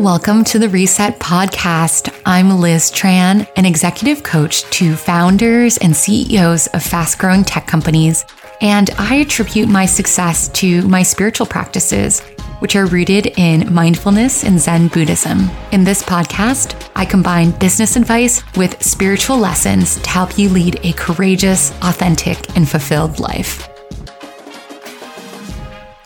Welcome 0.00 0.44
to 0.44 0.60
the 0.60 0.68
Reset 0.68 1.18
Podcast. 1.18 2.16
I'm 2.24 2.60
Liz 2.60 2.88
Tran, 2.92 3.48
an 3.56 3.66
executive 3.66 4.22
coach 4.22 4.62
to 4.70 4.94
founders 4.94 5.76
and 5.78 5.94
CEOs 5.94 6.68
of 6.68 6.84
fast 6.84 7.18
growing 7.18 7.42
tech 7.42 7.66
companies. 7.66 8.24
And 8.60 8.90
I 8.96 9.16
attribute 9.16 9.68
my 9.68 9.86
success 9.86 10.50
to 10.50 10.86
my 10.86 11.02
spiritual 11.02 11.46
practices, 11.46 12.20
which 12.60 12.76
are 12.76 12.86
rooted 12.86 13.26
in 13.38 13.74
mindfulness 13.74 14.44
and 14.44 14.60
Zen 14.60 14.86
Buddhism. 14.86 15.50
In 15.72 15.82
this 15.82 16.04
podcast, 16.04 16.88
I 16.94 17.04
combine 17.04 17.50
business 17.58 17.96
advice 17.96 18.40
with 18.54 18.80
spiritual 18.80 19.38
lessons 19.38 20.00
to 20.02 20.10
help 20.10 20.38
you 20.38 20.48
lead 20.48 20.78
a 20.84 20.92
courageous, 20.92 21.72
authentic, 21.82 22.56
and 22.56 22.68
fulfilled 22.68 23.18
life. 23.18 23.68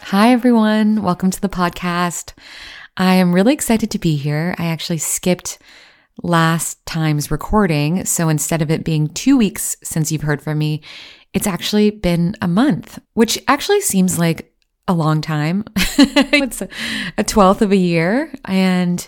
Hi, 0.04 0.32
everyone. 0.32 1.02
Welcome 1.02 1.30
to 1.30 1.40
the 1.42 1.50
podcast. 1.50 2.32
I 2.96 3.14
am 3.14 3.34
really 3.34 3.54
excited 3.54 3.90
to 3.90 3.98
be 3.98 4.16
here. 4.16 4.54
I 4.58 4.66
actually 4.66 4.98
skipped 4.98 5.58
last 6.22 6.84
time's 6.84 7.30
recording. 7.30 8.04
So 8.04 8.28
instead 8.28 8.62
of 8.62 8.70
it 8.70 8.84
being 8.84 9.08
two 9.08 9.36
weeks 9.36 9.76
since 9.82 10.12
you've 10.12 10.22
heard 10.22 10.42
from 10.42 10.58
me, 10.58 10.82
it's 11.32 11.46
actually 11.46 11.90
been 11.90 12.34
a 12.42 12.48
month, 12.48 12.98
which 13.14 13.38
actually 13.48 13.80
seems 13.80 14.18
like 14.18 14.54
a 14.86 14.92
long 14.92 15.20
time. 15.20 15.64
it's 15.76 16.60
a, 16.60 16.68
a 17.16 17.24
twelfth 17.24 17.62
of 17.62 17.72
a 17.72 17.76
year. 17.76 18.32
And 18.44 19.06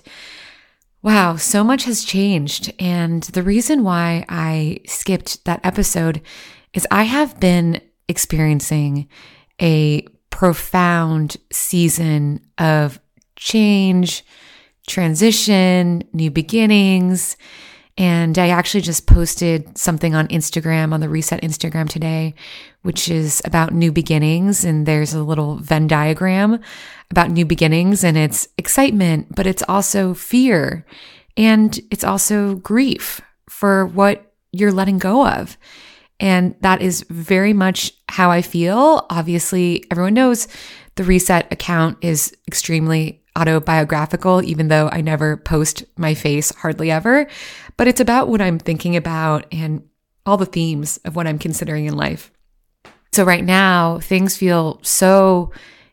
wow, 1.03 1.37
so 1.37 1.63
much 1.63 1.85
has 1.85 2.05
changed. 2.05 2.73
And 2.79 3.23
the 3.25 3.43
reason 3.43 3.85
why 3.85 4.25
I 4.29 4.81
skipped 4.87 5.45
that 5.45 5.61
episode 5.63 6.23
is 6.73 6.87
I 6.91 7.03
have 7.03 7.39
been 7.39 7.81
experiencing 8.09 9.09
a 9.61 10.07
profound 10.31 11.37
season 11.53 12.41
of 12.59 12.99
change, 13.45 14.25
transition, 14.89 16.03
new 16.15 16.31
beginnings. 16.31 17.37
And 17.99 18.39
I 18.39 18.49
actually 18.49 18.81
just 18.81 19.07
posted 19.07 19.77
something 19.77 20.15
on 20.15 20.29
Instagram, 20.29 20.93
on 20.93 21.01
the 21.01 21.11
Reset 21.11 21.43
Instagram 21.43 21.89
today, 21.89 22.35
which 22.83 23.09
is 23.09 23.43
about 23.45 23.75
new 23.75 23.93
beginnings. 23.93 24.65
And 24.65 24.87
there's 24.87 25.13
a 25.13 25.23
little 25.23 25.57
Venn 25.57 25.87
diagram 25.87 26.59
about 27.11 27.31
new 27.31 27.45
beginnings, 27.45 28.03
and 28.03 28.17
it's 28.17 28.49
excitement, 28.59 29.37
but 29.37 29.47
it's 29.47 29.63
also 29.69 30.15
fear. 30.15 30.87
And 31.37 31.79
it's 31.91 32.03
also 32.03 32.57
grief 32.57 33.21
for 33.49 33.87
what 33.87 34.33
you're 34.53 34.73
letting 34.73 34.99
go 34.99 35.29
of. 35.29 35.59
And 36.19 36.57
that 36.63 36.81
is 36.81 37.05
very 37.11 37.53
much 37.53 37.93
how 38.09 38.31
I 38.31 38.41
feel. 38.41 39.07
Obviously, 39.11 39.85
everyone 39.91 40.15
knows 40.15 40.49
the 40.95 41.05
Reset 41.05 41.53
account 41.53 41.99
is 42.01 42.35
extremely 42.49 43.24
autobiographical, 43.37 44.43
even 44.43 44.69
though 44.69 44.89
I 44.91 45.01
never 45.01 45.37
post 45.37 45.85
my 45.97 46.15
face 46.15 46.55
hardly 46.55 46.91
ever. 46.91 47.27
But 47.77 47.89
it's 47.89 48.01
about 48.01 48.29
what 48.29 48.41
I'm 48.41 48.59
thinking 48.59 48.97
about 48.97 49.47
and 49.53 49.89
all 50.27 50.37
the 50.37 50.47
themes 50.47 50.99
of 51.05 51.17
what 51.17 51.27
I'm 51.27 51.39
considering 51.39 51.87
in 51.87 51.97
life. 51.97 52.31
So 53.13 53.25
right 53.25 53.45
now, 53.45 54.01
things 54.01 54.37
feel 54.37 54.81
so 54.83 55.53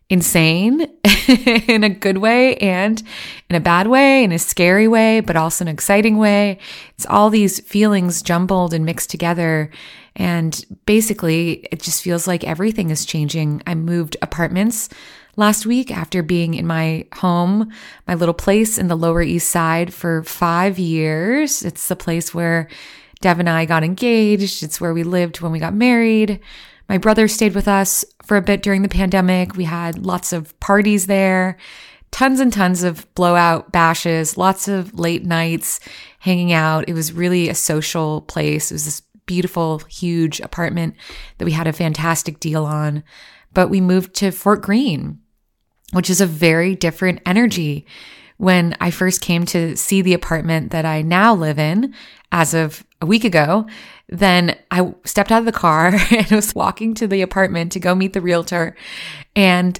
insane 0.10 0.82
in 1.68 1.84
a 1.84 1.90
good 1.90 2.18
way 2.18 2.58
and 2.58 3.02
in 3.50 3.56
a 3.56 3.62
bad 3.62 3.88
way, 3.88 4.24
in 4.24 4.32
a 4.32 4.40
scary 4.40 4.88
way, 4.88 5.22
but 5.22 5.38
also 5.38 5.64
an 5.64 5.70
exciting 5.70 6.18
way. 6.18 6.60
It's 6.96 7.06
all 7.06 7.30
these 7.30 7.60
feelings 7.62 8.22
jumbled 8.22 8.74
and 8.74 8.86
mixed 8.86 9.10
together. 9.10 9.72
And 10.16 10.66
basically, 10.86 11.68
it 11.72 11.82
just 11.82 12.04
feels 12.04 12.28
like 12.28 12.44
everything 12.44 12.90
is 12.90 13.06
changing. 13.06 13.62
I 13.66 13.76
moved 13.76 14.18
apartments 14.22 14.90
last 15.36 15.66
week 15.66 15.92
after 15.92 16.22
being 16.24 16.54
in 16.54 16.68
my 16.68 17.06
home, 17.16 17.72
my 18.08 18.16
little 18.16 18.34
place 18.34 18.78
in 18.78 18.88
the 18.88 18.96
Lower 18.96 19.22
East 19.22 19.50
Side 19.50 19.94
for 19.94 20.24
five 20.24 20.78
years. 20.78 21.64
It's 21.64 21.88
the 21.88 21.96
place 21.96 22.34
where 22.34 22.68
Dev 23.22 23.40
and 23.40 23.50
I 23.50 23.66
got 23.66 23.84
engaged. 23.84 24.64
It's 24.64 24.82
where 24.82 24.94
we 24.94 25.04
lived 25.04 25.42
when 25.42 25.52
we 25.52 25.60
got 25.60 25.74
married. 25.74 26.40
My 26.90 26.98
brother 26.98 27.28
stayed 27.28 27.56
with 27.56 27.68
us 27.68 28.04
for 28.24 28.36
a 28.36 28.42
bit 28.42 28.64
during 28.64 28.82
the 28.82 28.90
pandemic. 28.90 29.56
We 29.56 29.64
had 29.64 30.06
lots 30.06 30.34
of 30.34 30.60
parties 30.60 31.08
there, 31.08 31.58
tons 32.12 32.40
and 32.40 32.52
tons 32.52 32.84
of 32.84 33.08
blowout 33.16 33.72
bashes, 33.72 34.38
lots 34.38 34.68
of 34.68 35.00
late 35.00 35.26
nights 35.26 35.80
hanging 36.20 36.52
out. 36.52 36.90
It 36.90 36.94
was 36.94 37.14
really 37.14 37.48
a 37.48 37.56
social 37.56 38.22
place. 38.22 38.72
It 38.72 38.76
was 38.76 38.86
this 38.86 39.02
beautiful, 39.26 39.80
huge 39.88 40.42
apartment 40.42 40.96
that 41.38 41.46
we 41.46 41.52
had 41.52 41.68
a 41.68 41.74
fantastic 41.74 42.40
deal 42.40 42.66
on. 42.66 43.04
But 43.54 43.70
we 43.70 43.82
moved 43.82 44.14
to 44.16 44.32
Fort 44.32 44.62
Greene, 44.62 45.20
which 45.92 46.10
is 46.10 46.22
a 46.22 46.26
very 46.26 46.76
different 46.76 47.22
energy. 47.26 47.86
When 48.38 48.76
I 48.82 48.92
first 48.92 49.22
came 49.22 49.46
to 49.48 49.76
see 49.76 50.02
the 50.02 50.14
apartment 50.14 50.72
that 50.72 50.86
I 50.86 51.02
now 51.02 51.36
live 51.36 51.60
in 51.60 51.94
as 52.32 52.54
of 52.54 52.84
a 53.02 53.06
week 53.06 53.24
ago, 53.24 53.68
then 54.08 54.58
I 54.72 54.94
stepped 55.06 55.32
out 55.32 55.40
of 55.40 55.46
the 55.46 55.52
car 55.52 55.94
and 56.12 56.32
was 56.32 56.56
walking 56.56 56.94
to 56.96 57.08
the 57.08 57.22
apartment 57.22 57.72
to 57.74 57.80
go 57.80 57.96
meet 57.96 58.14
the 58.14 58.22
realtor. 58.22 58.76
And 59.36 59.80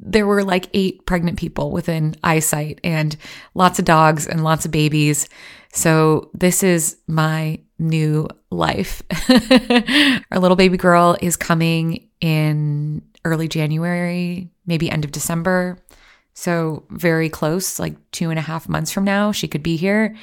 there 0.00 0.26
were 0.26 0.44
like 0.44 0.70
eight 0.72 1.04
pregnant 1.06 1.38
people 1.38 1.70
within 1.70 2.14
eyesight 2.22 2.80
and 2.82 3.16
lots 3.54 3.78
of 3.78 3.84
dogs 3.84 4.26
and 4.26 4.44
lots 4.44 4.64
of 4.64 4.70
babies. 4.70 5.28
So 5.72 6.30
this 6.34 6.62
is 6.62 6.96
my 7.06 7.60
new 7.78 8.28
life. 8.50 9.02
Our 10.30 10.38
little 10.38 10.56
baby 10.56 10.76
girl 10.76 11.16
is 11.20 11.36
coming 11.36 12.08
in 12.20 13.02
early 13.24 13.48
January, 13.48 14.50
maybe 14.66 14.90
end 14.90 15.04
of 15.04 15.12
December. 15.12 15.78
So, 16.34 16.84
very 16.90 17.28
close, 17.28 17.78
like 17.78 17.96
two 18.12 18.30
and 18.30 18.38
a 18.38 18.42
half 18.42 18.68
months 18.68 18.92
from 18.92 19.04
now, 19.04 19.32
she 19.32 19.48
could 19.48 19.62
be 19.62 19.76
here. 19.76 20.14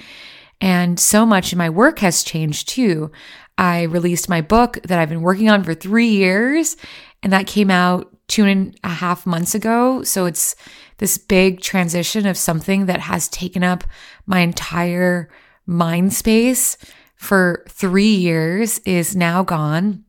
And 0.62 1.00
so 1.00 1.26
much 1.26 1.52
in 1.52 1.58
my 1.58 1.70
work 1.70 2.00
has 2.00 2.24
changed 2.24 2.70
too. 2.70 3.12
I 3.58 3.84
released 3.84 4.30
my 4.30 4.42
book 4.42 4.80
that 4.84 4.98
I've 4.98 5.10
been 5.10 5.22
working 5.22 5.50
on 5.50 5.64
for 5.64 5.74
three 5.74 6.08
years, 6.08 6.78
and 7.22 7.34
that 7.34 7.48
came 7.48 7.70
out 7.70 8.16
two 8.28 8.46
and 8.46 8.78
a 8.84 8.90
half 8.90 9.26
months 9.26 9.56
ago. 9.56 10.04
So, 10.04 10.26
it's 10.26 10.56
this 10.98 11.18
big 11.18 11.60
transition 11.60 12.26
of 12.26 12.38
something 12.38 12.86
that 12.86 13.02
has 13.02 13.28
taken 13.28 13.64
up 13.64 13.84
my 14.26 14.40
entire 14.40 15.30
mind 15.66 16.14
space 16.14 16.78
for 17.16 17.66
three 17.70 18.14
years 18.14 18.80
is 18.80 19.16
now 19.16 19.44
gone 19.44 20.06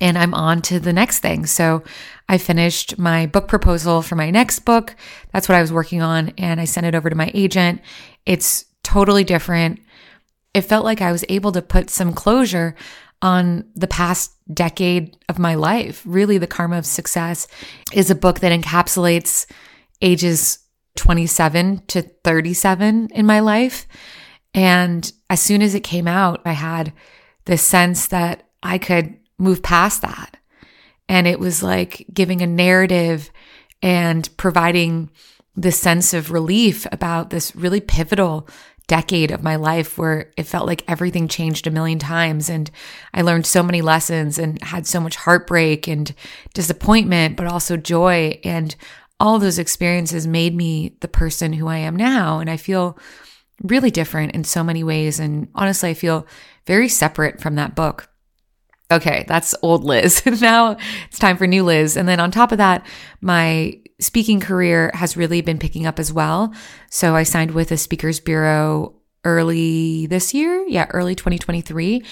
and 0.00 0.18
I'm 0.18 0.34
on 0.34 0.62
to 0.62 0.78
the 0.78 0.92
next 0.92 1.20
thing. 1.20 1.46
So 1.46 1.82
I 2.28 2.38
finished 2.38 2.98
my 2.98 3.26
book 3.26 3.48
proposal 3.48 4.02
for 4.02 4.14
my 4.14 4.30
next 4.30 4.60
book. 4.60 4.94
That's 5.32 5.48
what 5.48 5.56
I 5.56 5.60
was 5.60 5.72
working 5.72 6.02
on. 6.02 6.32
And 6.38 6.60
I 6.60 6.64
sent 6.64 6.86
it 6.86 6.94
over 6.94 7.08
to 7.08 7.16
my 7.16 7.30
agent. 7.34 7.80
It's 8.26 8.66
totally 8.82 9.24
different. 9.24 9.80
It 10.54 10.62
felt 10.62 10.84
like 10.84 11.00
I 11.00 11.12
was 11.12 11.24
able 11.28 11.52
to 11.52 11.62
put 11.62 11.90
some 11.90 12.12
closure 12.12 12.74
on 13.22 13.64
the 13.74 13.86
past 13.88 14.32
decade 14.52 15.16
of 15.28 15.38
my 15.38 15.54
life. 15.54 16.02
Really, 16.04 16.38
The 16.38 16.46
Karma 16.46 16.78
of 16.78 16.86
Success 16.86 17.48
is 17.92 18.10
a 18.10 18.14
book 18.14 18.40
that 18.40 18.58
encapsulates 18.58 19.46
ages 20.02 20.58
27 20.96 21.82
to 21.88 22.02
37 22.02 23.08
in 23.14 23.26
my 23.26 23.40
life. 23.40 23.86
And 24.56 25.12
as 25.28 25.40
soon 25.40 25.60
as 25.62 25.74
it 25.74 25.84
came 25.84 26.08
out, 26.08 26.40
I 26.46 26.52
had 26.52 26.92
this 27.44 27.62
sense 27.62 28.08
that 28.08 28.48
I 28.62 28.78
could 28.78 29.14
move 29.38 29.62
past 29.62 30.02
that. 30.02 30.38
And 31.08 31.28
it 31.28 31.38
was 31.38 31.62
like 31.62 32.06
giving 32.12 32.40
a 32.40 32.46
narrative 32.46 33.30
and 33.82 34.28
providing 34.38 35.10
this 35.54 35.78
sense 35.78 36.14
of 36.14 36.32
relief 36.32 36.86
about 36.90 37.30
this 37.30 37.54
really 37.54 37.80
pivotal 37.80 38.48
decade 38.86 39.30
of 39.30 39.42
my 39.42 39.56
life 39.56 39.98
where 39.98 40.32
it 40.36 40.44
felt 40.44 40.66
like 40.66 40.84
everything 40.88 41.28
changed 41.28 41.66
a 41.66 41.70
million 41.70 41.98
times. 41.98 42.48
And 42.48 42.70
I 43.12 43.22
learned 43.22 43.46
so 43.46 43.62
many 43.62 43.82
lessons 43.82 44.38
and 44.38 44.62
had 44.62 44.86
so 44.86 45.00
much 45.00 45.16
heartbreak 45.16 45.86
and 45.86 46.14
disappointment, 46.54 47.36
but 47.36 47.46
also 47.46 47.76
joy. 47.76 48.40
And 48.42 48.74
all 49.20 49.38
those 49.38 49.58
experiences 49.58 50.26
made 50.26 50.54
me 50.54 50.96
the 51.00 51.08
person 51.08 51.52
who 51.52 51.68
I 51.68 51.78
am 51.78 51.94
now. 51.94 52.38
And 52.38 52.48
I 52.48 52.56
feel 52.56 52.98
really 53.62 53.90
different 53.90 54.34
in 54.34 54.44
so 54.44 54.62
many 54.62 54.84
ways. 54.84 55.18
And 55.18 55.48
honestly, 55.54 55.90
I 55.90 55.94
feel 55.94 56.26
very 56.66 56.88
separate 56.88 57.40
from 57.40 57.54
that 57.56 57.74
book. 57.74 58.08
Okay, 58.90 59.24
that's 59.26 59.54
old 59.62 59.84
Liz. 59.84 60.22
now 60.40 60.76
it's 61.08 61.18
time 61.18 61.36
for 61.36 61.46
new 61.46 61.64
Liz. 61.64 61.96
And 61.96 62.08
then 62.08 62.20
on 62.20 62.30
top 62.30 62.52
of 62.52 62.58
that, 62.58 62.86
my 63.20 63.80
speaking 63.98 64.40
career 64.40 64.90
has 64.94 65.16
really 65.16 65.40
been 65.40 65.58
picking 65.58 65.86
up 65.86 65.98
as 65.98 66.12
well. 66.12 66.54
So 66.90 67.14
I 67.16 67.22
signed 67.22 67.52
with 67.52 67.72
a 67.72 67.76
speakers 67.76 68.20
bureau 68.20 68.95
early 69.26 70.06
this 70.06 70.32
year. 70.32 70.64
Yeah, 70.68 70.86
early 70.90 71.16
2023. 71.16 72.04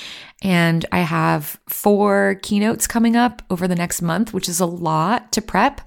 And 0.43 0.85
I 0.91 0.99
have 0.99 1.59
four 1.69 2.41
keynotes 2.43 2.89
coming 2.89 3.15
up 3.15 3.41
over 3.49 3.69
the 3.69 3.77
next 3.77 4.03
month, 4.03 4.35
which 4.35 4.49
is 4.49 4.59
a 4.59 4.67
lot 4.67 5.31
to 5.33 5.41
prep, 5.41 5.81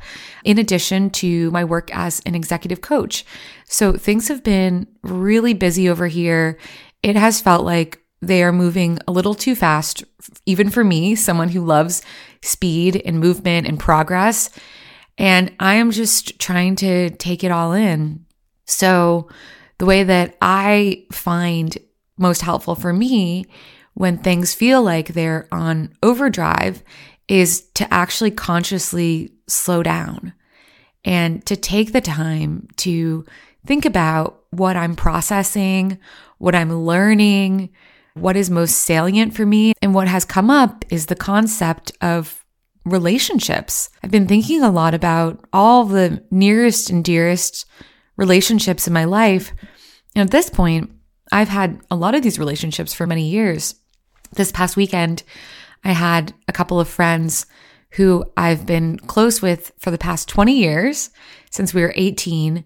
in 0.45 0.57
addition 0.57 1.09
to 1.12 1.51
my 1.51 1.65
work 1.65 1.94
as 1.94 2.21
an 2.25 2.33
executive 2.33 2.79
coach. 2.79 3.25
So 3.65 3.91
things 3.94 4.29
have 4.29 4.44
been 4.44 4.88
really 5.03 5.53
busy 5.53 5.89
over 5.89 6.07
here. 6.07 6.57
It 7.03 7.18
has 7.18 7.41
felt 7.41 7.65
like 7.65 8.01
they 8.21 8.41
are 8.41 8.53
moving 8.53 8.97
a 9.07 9.12
little 9.12 9.35
too 9.35 9.53
fast, 9.53 10.03
even 10.45 10.69
for 10.69 10.83
me, 10.83 11.13
someone 11.13 11.50
who 11.50 11.62
loves 11.63 12.01
speed 12.41 13.01
and 13.06 13.19
movement 13.19 13.68
and 13.68 13.80
progress. 13.80 14.50
And 15.18 15.53
I 15.59 15.75
am 15.75 15.91
just 15.91 16.39
trying 16.39 16.77
to 16.77 17.09
take 17.12 17.44
it 17.44 17.51
all 17.51 17.73
in. 17.73 18.25
So, 18.65 19.30
the 19.77 19.85
way 19.85 20.03
that 20.03 20.38
I 20.41 21.06
find 21.12 21.77
most 22.18 22.41
helpful 22.41 22.75
for 22.75 22.94
me 22.94 23.45
when 23.94 24.18
things 24.18 24.53
feel 24.53 24.81
like 24.81 25.09
they're 25.09 25.47
on 25.51 25.94
overdrive 26.03 26.83
is 27.27 27.62
to 27.75 27.91
actually 27.94 28.31
consciously 28.31 29.33
slow 29.47 29.83
down 29.83 30.33
and 31.03 31.45
to 31.45 31.56
take 31.56 31.94
the 31.94 32.01
time 32.01 32.68
to 32.77 33.25
think 33.65 33.85
about 33.85 34.44
what 34.51 34.75
I'm 34.75 34.95
processing, 34.95 36.00
what 36.38 36.56
I'm 36.56 36.73
learning, 36.73 37.69
what 38.13 38.38
is 38.38 38.50
most 38.50 38.80
salient 38.80 39.35
for 39.35 39.45
me. 39.45 39.73
And 39.81 39.94
what 39.94 40.07
has 40.07 40.25
come 40.25 40.50
up 40.50 40.85
is 40.89 41.06
the 41.06 41.15
concept 41.15 41.91
of 42.01 42.45
relationships. 42.85 43.89
I've 44.03 44.12
been 44.12 44.27
thinking 44.27 44.63
a 44.63 44.71
lot 44.71 44.94
about 44.94 45.44
all 45.51 45.83
the 45.83 46.23
nearest 46.31 46.89
and 46.89 47.03
dearest 47.03 47.65
relationships 48.17 48.87
in 48.87 48.93
my 48.93 49.05
life. 49.05 49.53
And 50.15 50.27
at 50.27 50.31
this 50.31 50.49
point, 50.49 50.91
I've 51.31 51.49
had 51.49 51.79
a 51.89 51.95
lot 51.95 52.15
of 52.15 52.23
these 52.23 52.39
relationships 52.39 52.93
for 52.93 53.07
many 53.07 53.29
years. 53.29 53.75
This 54.33 54.51
past 54.51 54.75
weekend, 54.75 55.23
I 55.83 55.91
had 55.91 56.33
a 56.47 56.53
couple 56.53 56.79
of 56.79 56.87
friends 56.87 57.45
who 57.91 58.25
I've 58.35 58.65
been 58.65 58.99
close 58.99 59.41
with 59.41 59.71
for 59.77 59.91
the 59.91 59.97
past 59.97 60.27
20 60.27 60.53
years 60.53 61.09
since 61.49 61.73
we 61.73 61.81
were 61.81 61.93
18. 61.95 62.65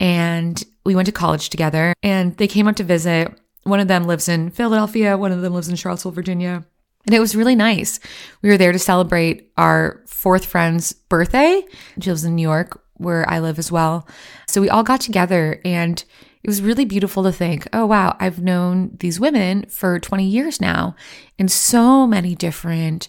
And 0.00 0.62
we 0.84 0.94
went 0.94 1.06
to 1.06 1.12
college 1.12 1.50
together 1.50 1.94
and 2.02 2.36
they 2.36 2.48
came 2.48 2.68
up 2.68 2.76
to 2.76 2.84
visit. 2.84 3.32
One 3.64 3.80
of 3.80 3.88
them 3.88 4.04
lives 4.04 4.28
in 4.28 4.50
Philadelphia, 4.50 5.16
one 5.16 5.32
of 5.32 5.40
them 5.40 5.54
lives 5.54 5.68
in 5.68 5.76
Charlottesville, 5.76 6.12
Virginia. 6.12 6.64
And 7.06 7.14
it 7.14 7.20
was 7.20 7.36
really 7.36 7.54
nice. 7.54 8.00
We 8.42 8.48
were 8.48 8.58
there 8.58 8.72
to 8.72 8.78
celebrate 8.78 9.52
our 9.56 10.02
fourth 10.06 10.46
friend's 10.46 10.92
birthday. 10.92 11.62
She 12.00 12.10
lives 12.10 12.24
in 12.24 12.34
New 12.34 12.42
York, 12.42 12.82
where 12.96 13.28
I 13.28 13.40
live 13.40 13.58
as 13.58 13.72
well. 13.72 14.06
So 14.48 14.60
we 14.60 14.70
all 14.70 14.82
got 14.82 15.00
together 15.00 15.60
and 15.64 16.04
it 16.42 16.48
was 16.48 16.60
really 16.60 16.84
beautiful 16.84 17.22
to 17.22 17.32
think, 17.32 17.66
oh, 17.72 17.86
wow, 17.86 18.16
I've 18.20 18.42
known 18.42 18.96
these 19.00 19.18
women 19.18 19.64
for 19.70 19.98
20 19.98 20.26
years 20.26 20.60
now 20.60 20.94
in 21.38 21.48
so 21.48 22.06
many 22.06 22.34
different 22.34 23.08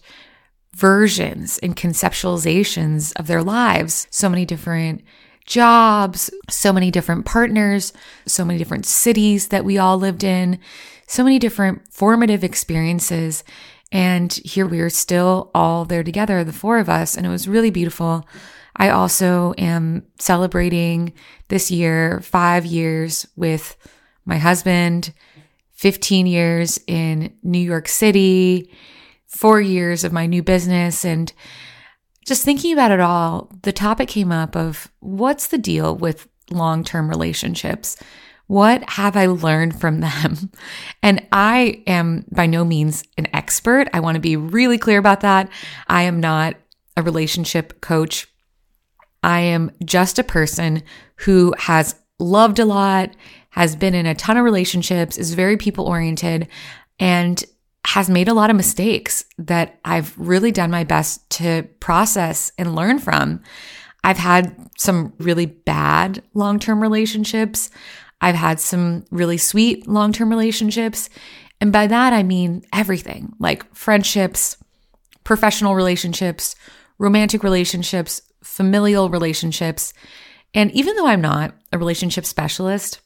versions 0.74 1.58
and 1.60 1.76
conceptualizations 1.76 3.14
of 3.18 3.28
their 3.28 3.44
lives, 3.44 4.08
so 4.10 4.30
many 4.30 4.46
different 4.46 5.04
jobs, 5.46 6.32
so 6.50 6.74
many 6.74 6.92
different 6.92 7.26
partners, 7.26 7.94
so 8.26 8.44
many 8.44 8.58
different 8.58 8.86
cities 8.86 9.50
that 9.50 9.66
we 9.66 9.78
all 9.78 9.98
lived 9.98 10.24
in, 10.24 10.60
so 11.08 11.24
many 11.24 11.38
different 11.38 11.82
formative 11.92 12.44
experiences. 12.44 13.44
And 13.92 14.34
here 14.44 14.66
we 14.66 14.80
are 14.80 14.90
still 14.90 15.52
all 15.54 15.86
there 15.86 16.04
together, 16.04 16.44
the 16.44 16.52
four 16.52 16.80
of 16.80 16.90
us. 16.90 17.16
And 17.16 17.26
it 17.26 17.30
was 17.30 17.48
really 17.48 17.70
beautiful. 17.70 18.28
I 18.76 18.90
also 18.90 19.54
am 19.58 20.06
celebrating 20.20 21.14
this 21.48 21.72
year 21.72 22.20
five 22.22 22.66
years 22.66 23.28
with 23.36 23.78
my 24.26 24.38
husband, 24.38 25.14
15 25.74 26.26
years 26.28 26.80
in 26.88 27.36
New 27.44 27.60
York 27.60 27.88
City, 27.88 28.72
four 29.28 29.62
years 29.62 30.04
of 30.04 30.14
my 30.14 30.26
new 30.26 30.42
business. 30.42 31.06
And 31.06 31.32
just 32.26 32.44
thinking 32.44 32.74
about 32.74 32.92
it 32.92 33.00
all, 33.00 33.52
the 33.62 33.74
topic 33.74 34.10
came 34.10 34.32
up 34.32 34.56
of 34.56 34.92
what's 35.00 35.48
the 35.48 35.58
deal 35.58 35.96
with 35.96 36.28
long 36.50 36.84
term 36.84 37.10
relationships? 37.10 37.98
What 38.48 38.88
have 38.92 39.18
I 39.18 39.26
learned 39.28 39.80
from 39.80 40.02
them? 40.02 40.52
And 41.04 41.24
I 41.32 41.84
am 41.86 42.26
by 42.32 42.48
no 42.48 42.66
means 42.66 43.04
an 43.16 43.28
expert. 43.32 43.88
I 43.94 44.00
want 44.00 44.16
to 44.16 44.22
be 44.22 44.36
really 44.36 44.80
clear 44.80 44.98
about 44.98 45.22
that. 45.22 45.50
I 45.88 46.04
am 46.04 46.20
not 46.20 46.56
a 46.98 47.04
relationship 47.04 47.80
coach. 47.80 48.28
I 49.26 49.40
am 49.40 49.72
just 49.84 50.20
a 50.20 50.24
person 50.24 50.84
who 51.16 51.56
has 51.58 51.96
loved 52.20 52.60
a 52.60 52.66
lot, 52.66 53.10
has 53.50 53.76
been 53.76 53.96
in 53.96 54.06
a 54.06 54.14
ton 54.14 54.38
of 54.38 54.46
relationships, 54.46 55.18
is 55.18 55.34
very 55.34 55.58
people 55.58 55.88
oriented, 55.88 56.48
and 57.00 57.44
has 57.88 58.08
made 58.08 58.28
a 58.28 58.36
lot 58.36 58.52
of 58.52 58.56
mistakes 58.56 59.26
that 59.40 59.80
I've 59.84 60.16
really 60.16 60.52
done 60.52 60.70
my 60.70 60.84
best 60.84 61.28
to 61.32 61.68
process 61.80 62.52
and 62.60 62.76
learn 62.76 63.00
from. 63.00 63.42
I've 64.04 64.20
had 64.20 64.56
some 64.78 65.14
really 65.18 65.48
bad 65.48 66.22
long 66.36 66.60
term 66.60 66.80
relationships. 66.80 67.72
I've 68.22 68.36
had 68.36 68.60
some 68.60 69.06
really 69.10 69.40
sweet 69.40 69.88
long 69.88 70.14
term 70.14 70.30
relationships. 70.30 71.10
And 71.60 71.72
by 71.72 71.88
that, 71.88 72.14
I 72.14 72.22
mean 72.22 72.64
everything 72.72 73.34
like 73.40 73.74
friendships, 73.74 74.58
professional 75.24 75.74
relationships, 75.74 76.56
romantic 77.00 77.44
relationships, 77.44 78.22
familial 78.46 79.10
relationships. 79.10 79.94
And 80.54 80.72
even 80.72 80.96
though 80.96 81.08
I'm 81.08 81.22
not 81.22 81.54
a 81.74 81.78
relationship 81.78 82.26
specialist, 82.26 83.02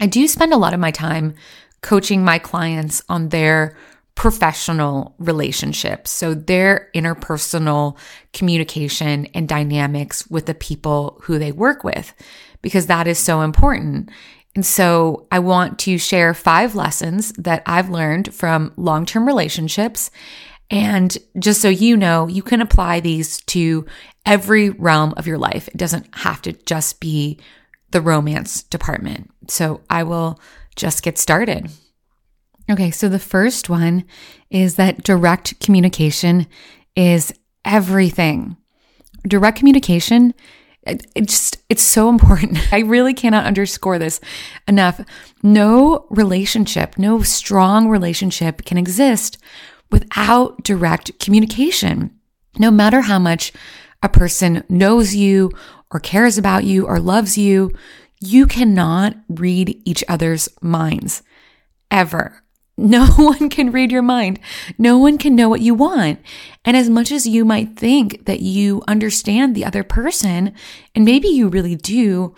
I 0.00 0.06
do 0.06 0.26
spend 0.28 0.52
a 0.52 0.58
lot 0.58 0.74
of 0.74 0.80
my 0.80 0.90
time 0.90 1.34
coaching 1.80 2.24
my 2.24 2.38
clients 2.38 3.02
on 3.08 3.30
their 3.30 3.76
professional 4.14 5.14
relationships. 5.18 6.10
So 6.10 6.34
their 6.34 6.90
interpersonal 6.94 7.96
communication 8.32 9.26
and 9.34 9.48
dynamics 9.48 10.26
with 10.28 10.46
the 10.46 10.54
people 10.54 11.18
who 11.22 11.38
they 11.38 11.52
work 11.52 11.82
with, 11.82 12.12
because 12.60 12.86
that 12.86 13.06
is 13.06 13.18
so 13.18 13.40
important. 13.40 14.10
And 14.54 14.66
so 14.66 15.26
I 15.32 15.38
want 15.38 15.78
to 15.80 15.96
share 15.96 16.34
five 16.34 16.74
lessons 16.74 17.32
that 17.38 17.62
I've 17.64 17.88
learned 17.88 18.34
from 18.34 18.74
long 18.76 19.06
term 19.06 19.26
relationships. 19.26 20.10
And 20.72 21.16
just 21.38 21.60
so 21.60 21.68
you 21.68 21.98
know, 21.98 22.26
you 22.26 22.42
can 22.42 22.62
apply 22.62 23.00
these 23.00 23.42
to 23.42 23.84
every 24.24 24.70
realm 24.70 25.12
of 25.18 25.26
your 25.26 25.36
life. 25.36 25.68
It 25.68 25.76
doesn't 25.76 26.08
have 26.16 26.40
to 26.42 26.52
just 26.52 26.98
be 26.98 27.38
the 27.90 28.00
romance 28.00 28.62
department. 28.62 29.30
So 29.48 29.82
I 29.90 30.02
will 30.02 30.40
just 30.74 31.02
get 31.02 31.18
started. 31.18 31.70
Okay, 32.70 32.90
so 32.90 33.10
the 33.10 33.18
first 33.18 33.68
one 33.68 34.04
is 34.50 34.76
that 34.76 35.04
direct 35.04 35.60
communication 35.60 36.46
is 36.96 37.34
everything. 37.66 38.56
Direct 39.28 39.58
communication 39.58 40.32
it, 40.84 41.06
it 41.14 41.28
just 41.28 41.58
it's 41.68 41.82
so 41.82 42.08
important. 42.08 42.58
I 42.72 42.80
really 42.80 43.14
cannot 43.14 43.46
underscore 43.46 43.98
this 43.98 44.20
enough. 44.66 45.00
No 45.42 46.06
relationship, 46.10 46.98
no 46.98 47.22
strong 47.22 47.88
relationship 47.88 48.64
can 48.64 48.78
exist 48.78 49.38
without 49.92 50.64
direct 50.64 51.18
communication. 51.20 52.18
No 52.58 52.70
matter 52.70 53.02
how 53.02 53.18
much 53.18 53.52
a 54.02 54.08
person 54.08 54.64
knows 54.68 55.14
you 55.14 55.52
or 55.90 56.00
cares 56.00 56.38
about 56.38 56.64
you 56.64 56.86
or 56.86 56.98
loves 56.98 57.38
you, 57.38 57.72
you 58.18 58.46
cannot 58.46 59.16
read 59.28 59.80
each 59.84 60.02
other's 60.08 60.48
minds 60.60 61.22
ever. 61.90 62.38
No 62.78 63.06
one 63.06 63.50
can 63.50 63.70
read 63.70 63.92
your 63.92 64.02
mind. 64.02 64.40
No 64.78 64.96
one 64.96 65.18
can 65.18 65.36
know 65.36 65.50
what 65.50 65.60
you 65.60 65.74
want. 65.74 66.18
And 66.64 66.74
as 66.74 66.88
much 66.88 67.12
as 67.12 67.28
you 67.28 67.44
might 67.44 67.76
think 67.76 68.24
that 68.24 68.40
you 68.40 68.82
understand 68.88 69.54
the 69.54 69.64
other 69.64 69.84
person, 69.84 70.54
and 70.94 71.04
maybe 71.04 71.28
you 71.28 71.48
really 71.48 71.76
do, 71.76 72.34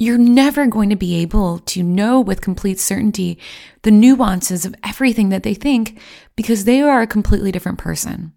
you're 0.00 0.18
never 0.18 0.66
going 0.66 0.88
to 0.88 0.96
be 0.96 1.16
able 1.16 1.58
to 1.58 1.82
know 1.82 2.22
with 2.22 2.40
complete 2.40 2.80
certainty 2.80 3.38
the 3.82 3.90
nuances 3.90 4.64
of 4.64 4.74
everything 4.82 5.28
that 5.28 5.42
they 5.42 5.52
think 5.52 6.00
because 6.36 6.64
they 6.64 6.80
are 6.80 7.02
a 7.02 7.06
completely 7.06 7.52
different 7.52 7.76
person. 7.76 8.32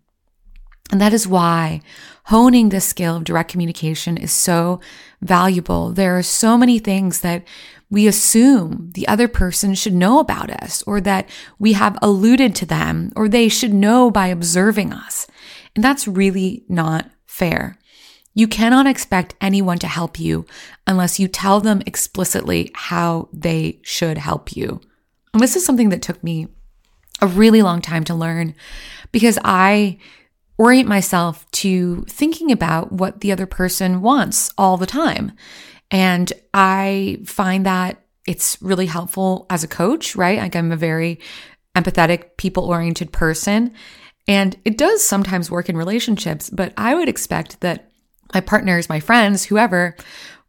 And 0.91 0.99
that 0.99 1.13
is 1.13 1.25
why 1.25 1.79
honing 2.25 2.67
the 2.67 2.81
skill 2.81 3.15
of 3.15 3.23
direct 3.23 3.49
communication 3.49 4.17
is 4.17 4.33
so 4.33 4.81
valuable. 5.21 5.91
There 5.91 6.17
are 6.17 6.21
so 6.21 6.57
many 6.57 6.79
things 6.79 7.21
that 7.21 7.47
we 7.89 8.07
assume 8.07 8.91
the 8.93 9.07
other 9.07 9.29
person 9.29 9.73
should 9.73 9.93
know 9.93 10.19
about 10.19 10.49
us 10.49 10.83
or 10.83 10.99
that 10.99 11.29
we 11.59 11.73
have 11.73 11.97
alluded 12.01 12.55
to 12.55 12.65
them 12.65 13.13
or 13.15 13.29
they 13.29 13.47
should 13.47 13.73
know 13.73 14.11
by 14.11 14.27
observing 14.27 14.91
us. 14.91 15.27
And 15.75 15.83
that's 15.83 16.09
really 16.09 16.65
not 16.67 17.09
fair. 17.25 17.77
You 18.33 18.47
cannot 18.47 18.87
expect 18.87 19.35
anyone 19.39 19.77
to 19.79 19.87
help 19.87 20.19
you 20.19 20.45
unless 20.87 21.19
you 21.19 21.27
tell 21.27 21.59
them 21.59 21.81
explicitly 21.85 22.71
how 22.73 23.29
they 23.31 23.79
should 23.83 24.17
help 24.17 24.55
you. 24.55 24.81
And 25.33 25.41
this 25.41 25.55
is 25.55 25.65
something 25.65 25.89
that 25.89 26.01
took 26.01 26.23
me 26.23 26.47
a 27.21 27.27
really 27.27 27.61
long 27.61 27.81
time 27.81 28.03
to 28.05 28.15
learn 28.15 28.55
because 29.11 29.37
I 29.43 29.99
orient 30.57 30.87
myself 30.87 31.49
to 31.51 32.05
thinking 32.09 32.51
about 32.51 32.91
what 32.91 33.21
the 33.21 33.31
other 33.31 33.45
person 33.45 34.01
wants 34.01 34.51
all 34.57 34.77
the 34.77 34.85
time. 34.85 35.31
And 35.89 36.31
I 36.53 37.19
find 37.25 37.65
that 37.65 38.01
it's 38.25 38.57
really 38.61 38.85
helpful 38.85 39.45
as 39.49 39.63
a 39.63 39.67
coach, 39.67 40.15
right? 40.15 40.39
Like 40.39 40.55
I'm 40.55 40.71
a 40.71 40.77
very 40.77 41.19
empathetic, 41.75 42.37
people 42.37 42.65
oriented 42.65 43.11
person. 43.11 43.73
And 44.27 44.55
it 44.63 44.77
does 44.77 45.03
sometimes 45.03 45.51
work 45.51 45.69
in 45.69 45.77
relationships, 45.77 46.49
but 46.49 46.73
I 46.77 46.95
would 46.95 47.09
expect 47.09 47.59
that 47.61 47.89
my 48.33 48.41
partners, 48.41 48.89
my 48.89 48.99
friends, 48.99 49.45
whoever 49.45 49.95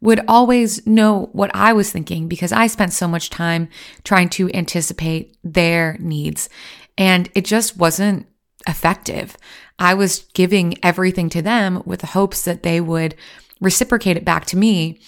would 0.01 0.21
always 0.27 0.85
know 0.85 1.29
what 1.33 1.51
I 1.53 1.73
was 1.73 1.91
thinking 1.91 2.27
because 2.27 2.51
I 2.51 2.67
spent 2.67 2.93
so 2.93 3.07
much 3.07 3.29
time 3.29 3.69
trying 4.03 4.29
to 4.29 4.51
anticipate 4.53 5.37
their 5.43 5.97
needs. 5.99 6.49
And 6.97 7.29
it 7.33 7.45
just 7.45 7.77
wasn't 7.77 8.27
effective. 8.67 9.37
I 9.79 9.93
was 9.93 10.25
giving 10.33 10.77
everything 10.83 11.29
to 11.29 11.41
them 11.41 11.81
with 11.85 12.01
the 12.01 12.07
hopes 12.07 12.43
that 12.43 12.63
they 12.63 12.81
would 12.81 13.15
reciprocate 13.61 14.17
it 14.17 14.25
back 14.25 14.45
to 14.45 14.57
me 14.57 14.99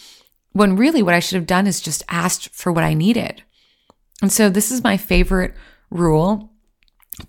when 0.53 0.75
really 0.75 1.03
what 1.03 1.13
I 1.13 1.19
should 1.19 1.35
have 1.35 1.47
done 1.47 1.67
is 1.67 1.81
just 1.81 2.03
asked 2.09 2.49
for 2.55 2.71
what 2.71 2.83
I 2.83 2.93
needed. 2.93 3.43
And 4.21 4.31
so 4.31 4.49
this 4.49 4.71
is 4.71 4.83
my 4.83 4.97
favorite 4.97 5.53
rule, 5.91 6.51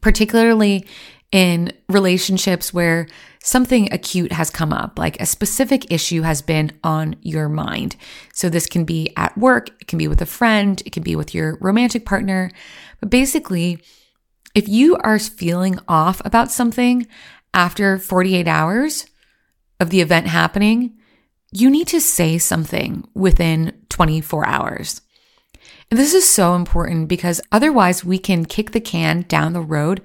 particularly 0.00 0.86
in 1.30 1.72
relationships 1.88 2.72
where 2.72 3.06
something 3.42 3.92
acute 3.92 4.32
has 4.32 4.50
come 4.50 4.72
up, 4.72 4.98
like 4.98 5.20
a 5.20 5.26
specific 5.26 5.92
issue 5.92 6.22
has 6.22 6.42
been 6.42 6.72
on 6.82 7.16
your 7.22 7.48
mind. 7.48 7.96
So 8.32 8.48
this 8.48 8.66
can 8.66 8.84
be 8.84 9.12
at 9.16 9.36
work, 9.36 9.68
it 9.80 9.86
can 9.86 9.98
be 9.98 10.08
with 10.08 10.22
a 10.22 10.26
friend, 10.26 10.82
it 10.86 10.92
can 10.92 11.02
be 11.02 11.16
with 11.16 11.34
your 11.34 11.58
romantic 11.60 12.04
partner. 12.04 12.50
But 13.00 13.10
basically, 13.10 13.82
if 14.54 14.68
you 14.68 14.96
are 14.96 15.18
feeling 15.18 15.78
off 15.86 16.22
about 16.24 16.50
something 16.50 17.06
after 17.52 17.98
48 17.98 18.48
hours 18.48 19.06
of 19.80 19.90
the 19.90 20.00
event 20.00 20.26
happening, 20.26 20.96
you 21.52 21.70
need 21.70 21.88
to 21.88 22.00
say 22.00 22.38
something 22.38 23.06
within 23.14 23.72
24 23.88 24.46
hours. 24.46 25.00
And 25.90 25.98
this 25.98 26.12
is 26.12 26.28
so 26.28 26.54
important 26.54 27.08
because 27.08 27.40
otherwise 27.50 28.04
we 28.04 28.18
can 28.18 28.44
kick 28.44 28.72
the 28.72 28.80
can 28.80 29.22
down 29.22 29.54
the 29.54 29.60
road 29.60 30.02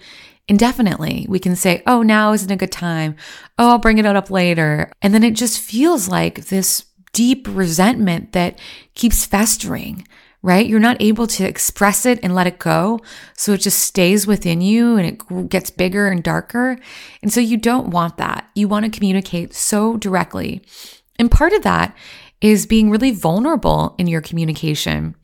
indefinitely. 0.48 1.26
We 1.30 1.40
can 1.40 1.56
say, 1.56 1.84
oh, 1.88 2.02
now 2.02 2.34
isn't 2.34 2.52
a 2.52 2.58
good 2.58 2.72
time. 2.72 3.16
Oh, 3.58 3.70
I'll 3.70 3.80
bring 3.80 3.98
it 3.98 4.06
up 4.06 4.30
later. 4.30 4.92
And 5.02 5.14
then 5.14 5.24
it 5.24 5.36
just 5.36 5.60
feels 5.60 6.10
like 6.10 6.46
this 6.46 6.86
deep 7.14 7.48
resentment 7.50 8.34
that 8.34 8.60
keeps 8.96 9.26
festering, 9.26 10.08
right? 10.42 10.66
You're 10.66 10.80
not 10.80 11.02
able 11.02 11.28
to 11.28 11.46
express 11.46 12.06
it 12.06 12.20
and 12.24 12.36
let 12.36 12.48
it 12.48 12.60
go. 12.60 13.00
So 13.38 13.54
it 13.54 13.62
just 13.62 13.80
stays 13.80 14.28
within 14.28 14.62
you 14.62 14.98
and 14.98 15.08
it 15.08 15.50
gets 15.50 15.70
bigger 15.70 16.08
and 16.08 16.24
darker. 16.24 16.78
And 17.22 17.32
so 17.32 17.40
you 17.40 17.58
don't 17.58 17.92
want 17.92 18.18
that. 18.18 18.50
You 18.56 18.68
want 18.68 18.86
to 18.86 18.92
communicate 18.92 19.54
so 19.54 19.96
directly. 19.98 20.62
And 21.20 21.32
part 21.32 21.54
of 21.54 21.62
that 21.62 21.96
is 22.42 22.66
being 22.66 22.90
really 22.90 23.12
vulnerable 23.12 23.96
in 23.98 24.08
your 24.08 24.22
communication. 24.22 25.16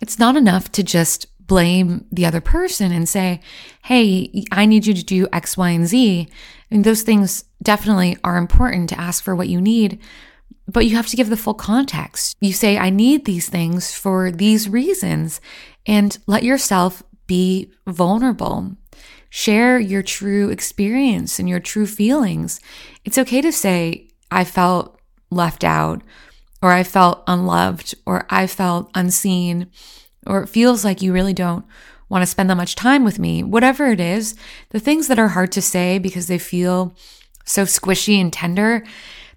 It's 0.00 0.18
not 0.18 0.36
enough 0.36 0.70
to 0.72 0.82
just 0.82 1.26
blame 1.50 2.06
the 2.12 2.24
other 2.24 2.40
person 2.40 2.92
and 2.92 3.08
say, 3.08 3.40
Hey, 3.82 4.44
I 4.52 4.66
need 4.66 4.86
you 4.86 4.94
to 4.94 5.02
do 5.02 5.26
X, 5.32 5.56
Y, 5.56 5.70
and 5.70 5.84
Z. 5.84 6.28
And 6.70 6.84
those 6.84 7.02
things 7.02 7.44
definitely 7.60 8.16
are 8.22 8.36
important 8.36 8.88
to 8.90 9.00
ask 9.00 9.24
for 9.24 9.34
what 9.34 9.48
you 9.48 9.60
need, 9.60 9.98
but 10.68 10.86
you 10.86 10.94
have 10.94 11.08
to 11.08 11.16
give 11.16 11.28
the 11.28 11.36
full 11.36 11.54
context. 11.54 12.36
You 12.40 12.52
say, 12.52 12.78
I 12.78 12.90
need 12.90 13.24
these 13.24 13.48
things 13.48 13.92
for 13.92 14.30
these 14.30 14.68
reasons 14.68 15.40
and 15.86 16.16
let 16.28 16.44
yourself 16.44 17.02
be 17.26 17.72
vulnerable. 17.84 18.76
Share 19.28 19.80
your 19.80 20.04
true 20.04 20.50
experience 20.50 21.40
and 21.40 21.48
your 21.48 21.58
true 21.58 21.86
feelings. 21.86 22.60
It's 23.04 23.18
okay 23.18 23.40
to 23.40 23.50
say, 23.50 24.06
I 24.30 24.44
felt 24.44 25.00
left 25.32 25.64
out, 25.64 26.02
or 26.62 26.70
I 26.70 26.84
felt 26.84 27.24
unloved, 27.26 27.96
or 28.06 28.24
I 28.30 28.46
felt 28.46 28.88
unseen 28.94 29.66
or 30.26 30.42
it 30.42 30.48
feels 30.48 30.84
like 30.84 31.02
you 31.02 31.12
really 31.12 31.34
don't 31.34 31.64
want 32.08 32.22
to 32.22 32.26
spend 32.26 32.50
that 32.50 32.56
much 32.56 32.74
time 32.74 33.04
with 33.04 33.18
me, 33.18 33.42
whatever 33.42 33.86
it 33.88 34.00
is, 34.00 34.34
the 34.70 34.80
things 34.80 35.08
that 35.08 35.18
are 35.18 35.28
hard 35.28 35.52
to 35.52 35.62
say 35.62 35.98
because 35.98 36.26
they 36.26 36.38
feel 36.38 36.94
so 37.44 37.64
squishy 37.64 38.20
and 38.20 38.32
tender, 38.32 38.84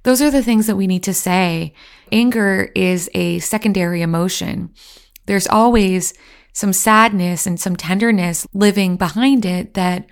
those 0.04 0.22
are 0.22 0.32
the 0.32 0.44
things 0.44 0.68
that 0.68 0.76
we 0.76 0.88
need 0.88 1.04
to 1.04 1.14
say. 1.14 1.74
Anger 2.12 2.72
is 2.76 3.10
a 3.14 3.40
secondary 3.40 4.02
emotion. 4.02 4.72
There's 5.26 5.48
always 5.48 6.14
some 6.52 6.74
sadness 6.74 7.48
and 7.48 7.60
some 7.60 7.76
tenderness 7.76 8.46
living 8.54 8.98
behind 8.98 9.46
it 9.46 9.74
that 9.74 10.08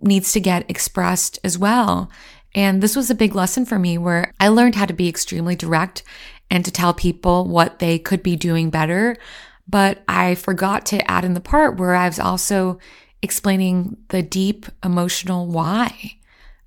needs 0.00 0.32
to 0.32 0.40
get 0.40 0.68
expressed 0.70 1.38
as 1.44 1.58
well. 1.58 2.10
And 2.54 2.82
this 2.82 2.96
was 2.96 3.10
a 3.10 3.14
big 3.14 3.34
lesson 3.34 3.66
for 3.66 3.78
me 3.78 3.98
where 3.98 4.32
I 4.40 4.48
learned 4.48 4.76
how 4.76 4.86
to 4.86 4.94
be 4.94 5.08
extremely 5.08 5.54
direct 5.54 6.02
and 6.50 6.64
to 6.64 6.70
tell 6.70 6.94
people 6.94 7.46
what 7.46 7.78
they 7.78 7.98
could 7.98 8.22
be 8.22 8.34
doing 8.36 8.70
better. 8.70 9.16
But 9.68 10.02
I 10.06 10.34
forgot 10.34 10.86
to 10.86 11.10
add 11.10 11.24
in 11.24 11.34
the 11.34 11.40
part 11.40 11.76
where 11.78 11.94
I 11.94 12.06
was 12.06 12.20
also 12.20 12.78
explaining 13.22 13.96
the 14.08 14.22
deep 14.22 14.66
emotional 14.84 15.46
why 15.46 16.16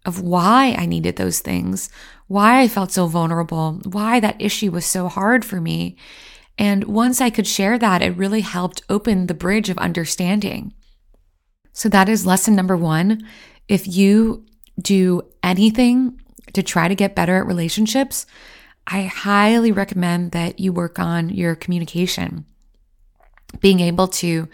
of 0.06 0.22
why 0.22 0.76
I 0.78 0.86
needed 0.86 1.16
those 1.16 1.40
things, 1.40 1.90
why 2.28 2.62
I 2.62 2.68
felt 2.68 2.92
so 2.92 3.08
vulnerable, 3.08 3.80
why 3.86 4.20
that 4.20 4.42
issue 4.42 4.72
was 4.72 4.86
so 4.86 5.08
hard 5.08 5.46
for 5.46 5.62
me. 5.62 5.98
And 6.58 6.86
once 6.86 7.22
I 7.22 7.30
could 7.30 7.48
share 7.48 7.78
that, 7.78 8.02
it 8.02 8.18
really 8.18 8.42
helped 8.42 8.82
open 8.90 9.28
the 9.28 9.34
bridge 9.34 9.70
of 9.70 9.78
understanding. 9.78 10.74
So 11.74 11.88
that 11.90 12.10
is 12.10 12.26
lesson 12.26 12.56
number 12.56 12.76
one. 12.76 13.26
If 13.68 13.88
you 13.88 14.46
do 14.82 15.22
anything 15.44 16.20
to 16.54 16.64
try 16.64 16.88
to 16.88 16.96
get 16.96 17.16
better 17.16 17.38
at 17.38 17.46
relationships, 17.46 18.26
I 18.88 19.04
highly 19.04 19.72
recommend 19.72 20.32
that 20.32 20.60
you 20.60 20.74
work 20.74 20.98
on 21.00 21.30
your 21.30 21.56
communication 21.56 22.46
being 23.60 23.80
able 23.80 24.08
to 24.08 24.48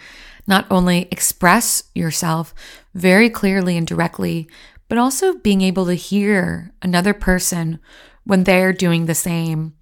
not 0.48 0.66
only 0.70 1.08
express 1.12 1.84
yourself 1.94 2.54
very 2.94 3.30
clearly 3.30 3.78
and 3.78 3.88
directly, 3.88 4.48
but 4.88 4.98
also 4.98 5.34
being 5.34 5.62
able 5.62 5.86
to 5.86 5.96
hear 5.96 6.72
another 6.82 7.14
person 7.14 7.80
when 8.24 8.44
they're 8.44 8.74
doing 8.74 9.06
the 9.06 9.16
same. 9.16 9.74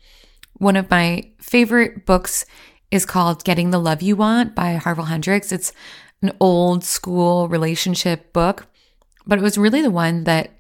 One 0.54 0.76
of 0.76 0.90
my 0.90 1.32
favorite 1.40 2.06
books 2.06 2.46
is 2.92 3.06
called 3.06 3.44
Getting 3.44 3.72
the 3.72 3.80
Love 3.80 4.02
You 4.02 4.16
Want 4.16 4.56
by 4.56 4.74
Harville 4.76 5.06
Hendrix. 5.06 5.52
It's 5.52 5.74
an 6.22 6.32
old 6.40 6.84
school 6.84 7.50
relationship 7.50 8.32
book, 8.32 8.68
but 9.26 9.40
it 9.40 9.42
was 9.42 9.58
really 9.58 9.82
the 9.82 9.92
one 9.92 10.24
that 10.24 10.52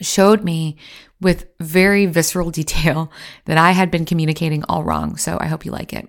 showed 0.00 0.44
me 0.44 0.76
with 1.20 1.46
very 1.58 2.06
visceral 2.06 2.50
detail 2.52 3.10
that 3.46 3.58
I 3.58 3.72
had 3.72 3.90
been 3.90 4.04
communicating 4.04 4.62
all 4.68 4.84
wrong. 4.84 5.16
So 5.16 5.36
I 5.40 5.46
hope 5.46 5.64
you 5.64 5.72
like 5.72 5.92
it. 5.92 6.08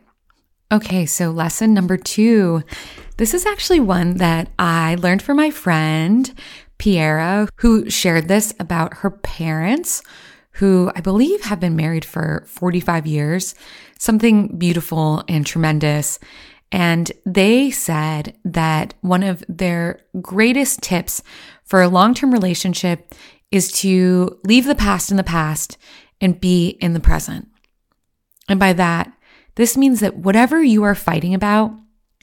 Okay, 0.72 1.08
so 1.08 1.32
lesson 1.32 1.74
number 1.74 1.98
two. 1.98 2.62
This 3.18 3.34
is 3.34 3.48
actually 3.48 3.80
one 3.80 4.18
that 4.18 4.52
I 4.60 4.98
learned 5.00 5.24
from 5.24 5.38
my 5.38 5.50
friend, 5.50 6.32
Piera, 6.78 7.50
who 7.56 7.90
shared 7.90 8.28
this 8.28 8.54
about 8.60 8.98
her 8.98 9.10
parents, 9.10 10.04
who 10.54 10.92
I 10.96 11.02
believe 11.02 11.42
have 11.42 11.60
been 11.60 11.76
married 11.76 12.06
for 12.06 12.44
45 12.46 13.08
years, 13.08 13.56
something 13.98 14.60
beautiful 14.60 15.24
and 15.28 15.44
tremendous. 15.44 16.20
And 16.72 17.12
they 17.26 17.72
said 17.72 18.38
that 18.46 18.94
one 19.02 19.24
of 19.24 19.44
their 19.50 20.02
greatest 20.22 20.84
tips 20.84 21.24
for 21.64 21.82
a 21.82 21.90
long 21.90 22.14
term 22.14 22.32
relationship 22.32 23.16
is 23.50 23.72
to 23.72 24.40
leave 24.44 24.66
the 24.66 24.76
past 24.76 25.10
in 25.10 25.18
the 25.18 25.24
past 25.24 25.80
and 26.22 26.40
be 26.40 26.78
in 26.80 26.94
the 26.94 27.00
present. 27.00 27.48
And 28.48 28.60
by 28.60 28.74
that, 28.74 29.12
this 29.60 29.76
means 29.76 30.00
that 30.00 30.16
whatever 30.16 30.64
you 30.64 30.84
are 30.84 30.96
fighting 30.96 31.34
about 31.34 31.74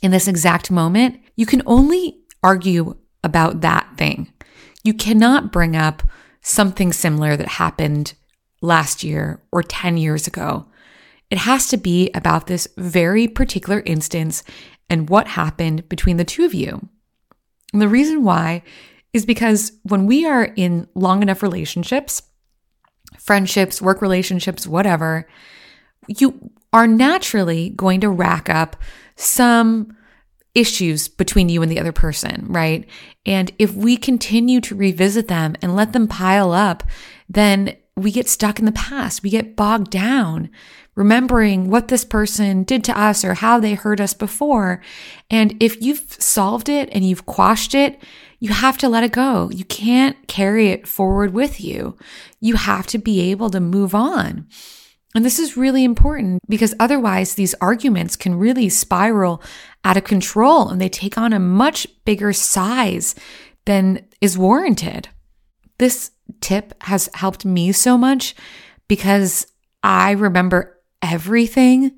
in 0.01 0.11
this 0.11 0.27
exact 0.27 0.71
moment, 0.71 1.21
you 1.37 1.45
can 1.45 1.63
only 1.67 2.19
argue 2.43 2.97
about 3.23 3.61
that 3.61 3.87
thing. 3.99 4.33
You 4.85 4.95
cannot 4.95 5.53
bring 5.53 5.77
up 5.77 6.03
something 6.41 6.95
similar 6.95 7.37
that 7.37 7.47
happened 7.47 8.15
last 8.63 9.05
year 9.05 9.43
or 9.53 9.63
10 9.63 9.99
years 9.99 10.27
ago. 10.27 10.65
It 11.31 11.37
has 11.37 11.69
to 11.69 11.77
be 11.77 12.11
about 12.15 12.47
this 12.47 12.69
very 12.79 13.29
particular 13.29 13.83
instance 13.85 14.43
and 14.89 15.11
what 15.11 15.29
happened 15.29 15.91
between 15.91 16.17
the 16.17 16.25
two 16.25 16.47
of 16.47 16.55
you. 16.55 16.89
And 17.75 17.83
the 17.83 17.89
reason 17.89 18.25
why 18.25 18.63
is 19.13 19.27
because 19.27 19.73
when 19.83 20.07
we 20.07 20.25
are 20.25 20.55
in 20.57 20.89
long 20.95 21.21
enough 21.21 21.43
relationships, 21.43 22.23
friendships, 23.19 23.83
work 23.83 24.01
relationships, 24.01 24.67
whatever, 24.67 25.29
you 26.09 26.51
are 26.73 26.87
naturally 26.87 27.71
going 27.71 28.01
to 28.01 28.11
rack 28.11 28.49
up 28.49 28.77
some 29.17 29.97
issues 30.55 31.09
between 31.09 31.49
you 31.49 31.63
and 31.63 31.71
the 31.71 31.79
other 31.79 31.93
person, 31.93 32.47
right? 32.49 32.89
And 33.25 33.53
if 33.59 33.75
we 33.75 33.97
continue 33.97 34.61
to 34.63 34.75
revisit 34.75 35.29
them 35.29 35.55
and 35.61 35.77
let 35.77 35.93
them 35.93 36.09
pile 36.09 36.53
up, 36.53 36.83
then 37.29 37.77
we 37.95 38.11
get 38.11 38.29
stuck 38.29 38.59
in 38.59 38.65
the 38.65 38.73
past. 38.73 39.23
We 39.23 39.31
get 39.31 39.57
bogged 39.57 39.91
down 39.91 40.51
remembering 40.97 41.69
what 41.69 41.89
this 41.89 42.05
person 42.05 42.65
did 42.65 42.83
to 42.85 42.99
us 42.99 43.23
or 43.23 43.35
how 43.35 43.61
they 43.61 43.75
hurt 43.75 44.01
us 44.01 44.15
before. 44.15 44.83
And 45.31 45.55
if 45.63 45.81
you've 45.81 46.17
solved 46.19 46.69
it 46.69 46.89
and 46.91 47.05
you've 47.05 47.27
quashed 47.27 47.75
it, 47.75 48.03
you 48.41 48.51
have 48.51 48.79
to 48.79 48.89
let 48.89 49.05
it 49.05 49.13
go. 49.13 49.51
You 49.51 49.65
can't 49.67 50.17
carry 50.27 50.71
it 50.71 50.89
forward 50.89 51.33
with 51.33 51.61
you. 51.61 51.97
You 52.41 52.57
have 52.57 52.87
to 52.89 52.99
be 52.99 53.31
able 53.31 53.51
to 53.51 53.61
move 53.61 53.95
on. 53.95 54.49
And 55.17 55.25
this 55.25 55.39
is 55.39 55.57
really 55.57 55.83
important 55.83 56.43
because 56.47 56.75
otherwise 56.79 57.35
these 57.35 57.55
arguments 57.55 58.17
can 58.17 58.35
really 58.35 58.69
spiral 58.69 59.43
out 59.83 59.97
of 59.97 60.05
control 60.05 60.69
and 60.69 60.79
they 60.79 60.91
take 60.91 61.17
on 61.17 61.33
a 61.33 61.39
much 61.39 61.87
bigger 62.05 62.35
size 62.35 63.15
than 63.65 64.07
is 64.21 64.37
warranted. 64.37 65.09
This 65.79 66.11
tip 66.43 66.75
has 66.83 67.09
helped 67.15 67.47
me 67.47 67.73
so 67.73 67.97
much 67.97 68.35
because 68.89 69.47
I 69.83 70.11
remember 70.11 70.79
everything 71.01 71.97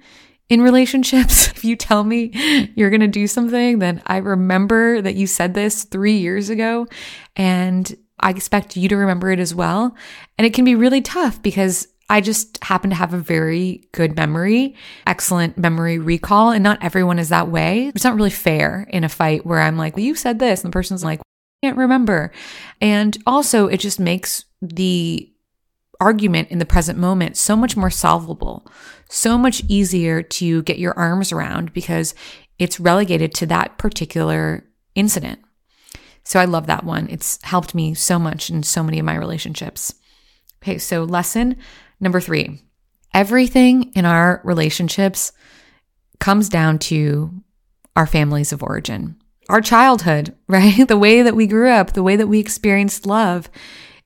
in 0.48 0.62
relationships. 0.62 1.48
If 1.58 1.64
you 1.64 1.74
tell 1.74 2.04
me 2.04 2.70
you're 2.76 2.88
going 2.88 3.00
to 3.00 3.08
do 3.08 3.26
something, 3.26 3.80
then 3.80 4.00
I 4.06 4.18
remember 4.18 5.02
that 5.02 5.16
you 5.16 5.26
said 5.26 5.54
this 5.54 5.82
three 5.82 6.18
years 6.18 6.50
ago 6.50 6.86
and 7.34 7.96
I 8.20 8.30
expect 8.30 8.76
you 8.76 8.88
to 8.88 8.96
remember 8.96 9.32
it 9.32 9.40
as 9.40 9.56
well. 9.56 9.96
And 10.38 10.46
it 10.46 10.54
can 10.54 10.64
be 10.64 10.76
really 10.76 11.00
tough 11.00 11.42
because 11.42 11.88
I 12.10 12.20
just 12.20 12.62
happen 12.64 12.90
to 12.90 12.96
have 12.96 13.12
a 13.12 13.18
very 13.18 13.88
good 13.92 14.16
memory, 14.16 14.74
excellent 15.06 15.58
memory 15.58 15.98
recall, 15.98 16.50
and 16.50 16.64
not 16.64 16.82
everyone 16.82 17.18
is 17.18 17.28
that 17.28 17.48
way. 17.48 17.88
It's 17.94 18.04
not 18.04 18.16
really 18.16 18.30
fair 18.30 18.86
in 18.90 19.04
a 19.04 19.08
fight 19.08 19.44
where 19.44 19.60
I'm 19.60 19.76
like, 19.76 19.96
well, 19.96 20.04
you 20.04 20.14
said 20.14 20.38
this, 20.38 20.62
and 20.62 20.72
the 20.72 20.74
person's 20.74 21.04
like, 21.04 21.20
I 21.20 21.66
can't 21.66 21.76
remember. 21.76 22.32
And 22.80 23.16
also, 23.26 23.66
it 23.66 23.78
just 23.78 24.00
makes 24.00 24.44
the 24.62 25.30
argument 26.00 26.48
in 26.50 26.58
the 26.58 26.66
present 26.66 26.98
moment 26.98 27.36
so 27.36 27.56
much 27.56 27.76
more 27.76 27.90
solvable, 27.90 28.66
so 29.10 29.36
much 29.36 29.62
easier 29.68 30.22
to 30.22 30.62
get 30.62 30.78
your 30.78 30.96
arms 30.98 31.32
around 31.32 31.72
because 31.72 32.14
it's 32.58 32.80
relegated 32.80 33.34
to 33.34 33.46
that 33.46 33.78
particular 33.78 34.64
incident. 34.94 35.40
So 36.24 36.38
I 36.38 36.44
love 36.44 36.66
that 36.66 36.84
one. 36.84 37.08
It's 37.10 37.42
helped 37.42 37.74
me 37.74 37.94
so 37.94 38.18
much 38.18 38.50
in 38.50 38.62
so 38.62 38.82
many 38.82 38.98
of 38.98 39.04
my 39.04 39.16
relationships. 39.16 39.94
Okay, 40.62 40.78
so 40.78 41.04
lesson 41.04 41.56
number 42.00 42.20
three 42.20 42.60
everything 43.14 43.90
in 43.94 44.04
our 44.04 44.40
relationships 44.44 45.32
comes 46.18 46.48
down 46.48 46.78
to 46.78 47.32
our 47.96 48.06
families 48.06 48.52
of 48.52 48.62
origin, 48.62 49.16
our 49.48 49.60
childhood, 49.60 50.34
right? 50.48 50.86
The 50.86 50.98
way 50.98 51.22
that 51.22 51.36
we 51.36 51.46
grew 51.46 51.70
up, 51.70 51.92
the 51.92 52.02
way 52.02 52.16
that 52.16 52.28
we 52.28 52.38
experienced 52.38 53.06
love. 53.06 53.48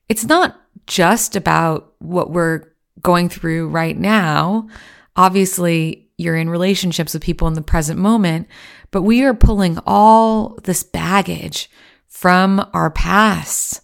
It's 0.09 0.25
not 0.25 0.59
just 0.87 1.35
about 1.35 1.93
what 1.99 2.31
we're 2.31 2.63
going 3.01 3.29
through 3.29 3.69
right 3.69 3.97
now. 3.97 4.67
Obviously, 5.15 6.09
you're 6.17 6.35
in 6.35 6.49
relationships 6.49 7.13
with 7.13 7.23
people 7.23 7.47
in 7.47 7.53
the 7.53 7.61
present 7.61 7.99
moment, 7.99 8.47
but 8.91 9.01
we 9.01 9.23
are 9.23 9.33
pulling 9.33 9.79
all 9.85 10.59
this 10.63 10.83
baggage 10.83 11.69
from 12.07 12.67
our 12.73 12.91
past 12.91 13.81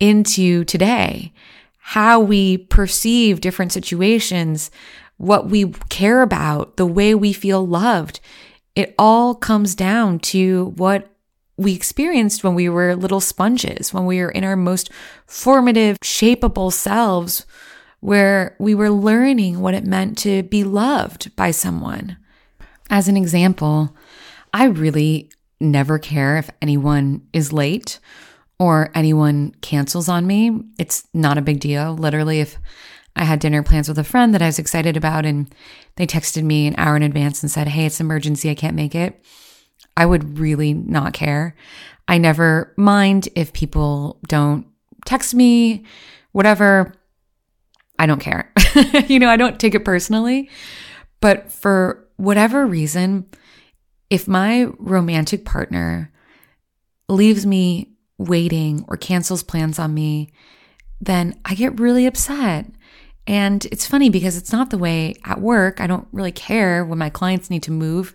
into 0.00 0.64
today 0.64 1.32
how 1.92 2.20
we 2.20 2.58
perceive 2.58 3.40
different 3.40 3.72
situations, 3.72 4.70
what 5.16 5.48
we 5.48 5.72
care 5.88 6.20
about, 6.20 6.76
the 6.76 6.84
way 6.84 7.14
we 7.14 7.32
feel 7.32 7.66
loved. 7.66 8.20
It 8.76 8.94
all 8.98 9.34
comes 9.34 9.74
down 9.74 10.18
to 10.18 10.74
what 10.76 11.10
we 11.56 11.72
experienced 11.72 12.44
when 12.44 12.54
we 12.54 12.68
were 12.68 12.94
little 12.94 13.22
sponges, 13.22 13.94
when 13.94 14.04
we 14.04 14.20
were 14.20 14.28
in 14.28 14.44
our 14.44 14.54
most 14.54 14.90
formative, 15.26 15.96
shapeable 16.00 16.70
selves, 16.70 17.46
where 18.00 18.54
we 18.58 18.74
were 18.74 18.90
learning 18.90 19.60
what 19.60 19.72
it 19.72 19.86
meant 19.86 20.18
to 20.18 20.42
be 20.42 20.64
loved 20.64 21.34
by 21.36 21.50
someone. 21.50 22.18
As 22.90 23.08
an 23.08 23.16
example, 23.16 23.96
I 24.52 24.66
really 24.66 25.30
never 25.58 25.98
care 25.98 26.36
if 26.36 26.50
anyone 26.60 27.26
is 27.32 27.50
late 27.50 27.98
or 28.58 28.90
anyone 28.94 29.54
cancels 29.60 30.08
on 30.08 30.26
me, 30.26 30.60
it's 30.78 31.06
not 31.14 31.38
a 31.38 31.42
big 31.42 31.60
deal. 31.60 31.94
Literally, 31.94 32.40
if 32.40 32.58
I 33.14 33.24
had 33.24 33.40
dinner 33.40 33.62
plans 33.62 33.88
with 33.88 33.98
a 33.98 34.04
friend 34.04 34.34
that 34.34 34.42
I 34.42 34.46
was 34.46 34.58
excited 34.58 34.96
about 34.96 35.24
and 35.24 35.52
they 35.96 36.06
texted 36.06 36.42
me 36.42 36.66
an 36.66 36.74
hour 36.76 36.96
in 36.96 37.02
advance 37.02 37.42
and 37.42 37.50
said, 37.50 37.68
Hey, 37.68 37.86
it's 37.86 38.00
an 38.00 38.06
emergency, 38.06 38.50
I 38.50 38.54
can't 38.54 38.76
make 38.76 38.94
it, 38.94 39.24
I 39.96 40.06
would 40.06 40.38
really 40.38 40.74
not 40.74 41.12
care. 41.12 41.54
I 42.06 42.18
never 42.18 42.72
mind 42.76 43.28
if 43.34 43.52
people 43.52 44.18
don't 44.28 44.66
text 45.04 45.34
me, 45.34 45.84
whatever. 46.32 46.94
I 47.98 48.06
don't 48.06 48.20
care. 48.20 48.52
you 49.08 49.18
know, 49.18 49.28
I 49.28 49.36
don't 49.36 49.58
take 49.58 49.74
it 49.74 49.84
personally. 49.84 50.48
But 51.20 51.50
for 51.50 52.08
whatever 52.16 52.66
reason, 52.66 53.26
if 54.08 54.28
my 54.28 54.68
romantic 54.78 55.44
partner 55.44 56.12
leaves 57.08 57.44
me 57.44 57.97
waiting 58.18 58.84
or 58.88 58.96
cancels 58.96 59.42
plans 59.42 59.78
on 59.78 59.94
me, 59.94 60.32
then 61.00 61.40
I 61.44 61.54
get 61.54 61.80
really 61.80 62.06
upset. 62.06 62.66
And 63.26 63.64
it's 63.66 63.86
funny 63.86 64.10
because 64.10 64.36
it's 64.36 64.52
not 64.52 64.70
the 64.70 64.78
way 64.78 65.14
at 65.24 65.40
work. 65.40 65.80
I 65.80 65.86
don't 65.86 66.08
really 66.12 66.32
care 66.32 66.84
when 66.84 66.98
my 66.98 67.10
clients 67.10 67.50
need 67.50 67.62
to 67.64 67.70
move. 67.70 68.14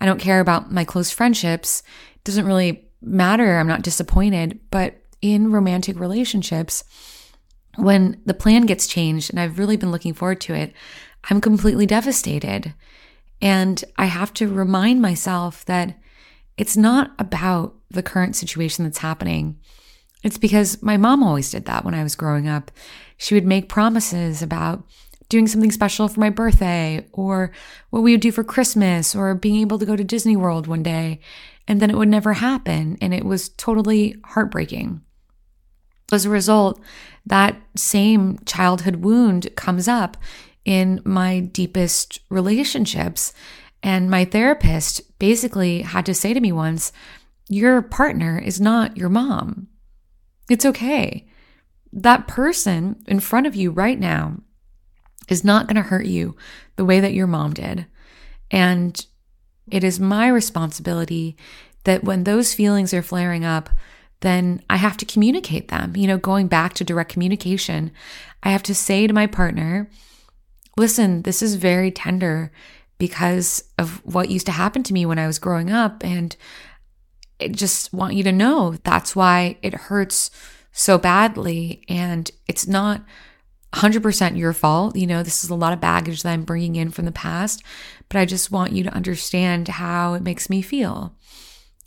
I 0.00 0.06
don't 0.06 0.20
care 0.20 0.40
about 0.40 0.70
my 0.70 0.84
close 0.84 1.10
friendships. 1.10 1.82
It 2.16 2.24
doesn't 2.24 2.46
really 2.46 2.88
matter. 3.02 3.58
I'm 3.58 3.66
not 3.66 3.82
disappointed. 3.82 4.60
But 4.70 5.02
in 5.22 5.50
romantic 5.50 5.98
relationships, 5.98 6.84
when 7.76 8.20
the 8.26 8.34
plan 8.34 8.66
gets 8.66 8.86
changed 8.86 9.30
and 9.30 9.40
I've 9.40 9.58
really 9.58 9.76
been 9.76 9.90
looking 9.90 10.14
forward 10.14 10.40
to 10.42 10.54
it, 10.54 10.74
I'm 11.28 11.40
completely 11.40 11.86
devastated. 11.86 12.74
And 13.42 13.82
I 13.96 14.06
have 14.06 14.32
to 14.34 14.48
remind 14.48 15.00
myself 15.00 15.64
that 15.64 15.98
it's 16.56 16.76
not 16.76 17.12
about 17.18 17.74
the 17.90 18.02
current 18.02 18.36
situation 18.36 18.84
that's 18.84 18.98
happening. 18.98 19.58
It's 20.22 20.38
because 20.38 20.82
my 20.82 20.96
mom 20.96 21.22
always 21.22 21.50
did 21.50 21.64
that 21.64 21.84
when 21.84 21.94
I 21.94 22.02
was 22.02 22.14
growing 22.14 22.48
up. 22.48 22.70
She 23.16 23.34
would 23.34 23.46
make 23.46 23.68
promises 23.68 24.42
about 24.42 24.84
doing 25.28 25.46
something 25.46 25.70
special 25.70 26.08
for 26.08 26.20
my 26.20 26.30
birthday 26.30 27.06
or 27.12 27.52
what 27.90 28.02
we 28.02 28.12
would 28.12 28.20
do 28.20 28.32
for 28.32 28.44
Christmas 28.44 29.14
or 29.14 29.34
being 29.34 29.60
able 29.60 29.78
to 29.78 29.86
go 29.86 29.96
to 29.96 30.04
Disney 30.04 30.36
World 30.36 30.66
one 30.66 30.82
day. 30.82 31.20
And 31.68 31.80
then 31.80 31.90
it 31.90 31.96
would 31.96 32.08
never 32.08 32.34
happen. 32.34 32.98
And 33.00 33.14
it 33.14 33.24
was 33.24 33.48
totally 33.50 34.16
heartbreaking. 34.24 35.00
As 36.12 36.24
a 36.24 36.30
result, 36.30 36.80
that 37.24 37.60
same 37.76 38.40
childhood 38.44 38.96
wound 38.96 39.54
comes 39.56 39.86
up 39.86 40.16
in 40.64 41.00
my 41.04 41.40
deepest 41.40 42.20
relationships. 42.28 43.32
And 43.82 44.10
my 44.10 44.24
therapist 44.24 45.18
basically 45.18 45.82
had 45.82 46.04
to 46.06 46.14
say 46.14 46.34
to 46.34 46.40
me 46.40 46.52
once, 46.52 46.92
your 47.50 47.82
partner 47.82 48.38
is 48.38 48.60
not 48.60 48.96
your 48.96 49.08
mom. 49.08 49.66
It's 50.48 50.64
okay. 50.64 51.26
That 51.92 52.28
person 52.28 53.02
in 53.08 53.18
front 53.18 53.48
of 53.48 53.56
you 53.56 53.72
right 53.72 53.98
now 53.98 54.36
is 55.28 55.42
not 55.42 55.66
going 55.66 55.76
to 55.76 55.82
hurt 55.82 56.06
you 56.06 56.36
the 56.76 56.84
way 56.84 57.00
that 57.00 57.12
your 57.12 57.26
mom 57.26 57.52
did. 57.52 57.86
And 58.52 59.04
it 59.68 59.82
is 59.82 59.98
my 59.98 60.28
responsibility 60.28 61.36
that 61.84 62.04
when 62.04 62.22
those 62.22 62.54
feelings 62.54 62.94
are 62.94 63.02
flaring 63.02 63.44
up, 63.44 63.68
then 64.20 64.62
I 64.70 64.76
have 64.76 64.96
to 64.98 65.04
communicate 65.04 65.68
them. 65.68 65.96
You 65.96 66.06
know, 66.06 66.18
going 66.18 66.46
back 66.46 66.74
to 66.74 66.84
direct 66.84 67.12
communication, 67.12 67.90
I 68.44 68.50
have 68.50 68.62
to 68.64 68.74
say 68.76 69.08
to 69.08 69.12
my 69.12 69.26
partner, 69.26 69.90
listen, 70.76 71.22
this 71.22 71.42
is 71.42 71.56
very 71.56 71.90
tender 71.90 72.52
because 72.98 73.64
of 73.76 74.04
what 74.04 74.30
used 74.30 74.46
to 74.46 74.52
happen 74.52 74.84
to 74.84 74.92
me 74.92 75.04
when 75.04 75.18
I 75.18 75.26
was 75.26 75.40
growing 75.40 75.70
up. 75.72 76.04
And 76.04 76.36
I 77.40 77.48
just 77.48 77.92
want 77.92 78.14
you 78.14 78.22
to 78.24 78.32
know 78.32 78.76
that's 78.82 79.16
why 79.16 79.56
it 79.62 79.74
hurts 79.74 80.30
so 80.72 80.98
badly. 80.98 81.82
And 81.88 82.30
it's 82.46 82.66
not 82.66 83.02
100% 83.72 84.36
your 84.36 84.52
fault. 84.52 84.96
You 84.96 85.06
know, 85.06 85.22
this 85.22 85.44
is 85.44 85.50
a 85.50 85.54
lot 85.54 85.72
of 85.72 85.80
baggage 85.80 86.22
that 86.22 86.32
I'm 86.32 86.44
bringing 86.44 86.76
in 86.76 86.90
from 86.90 87.04
the 87.04 87.12
past, 87.12 87.62
but 88.08 88.18
I 88.18 88.24
just 88.24 88.50
want 88.50 88.72
you 88.72 88.84
to 88.84 88.94
understand 88.94 89.68
how 89.68 90.14
it 90.14 90.22
makes 90.22 90.50
me 90.50 90.62
feel. 90.62 91.14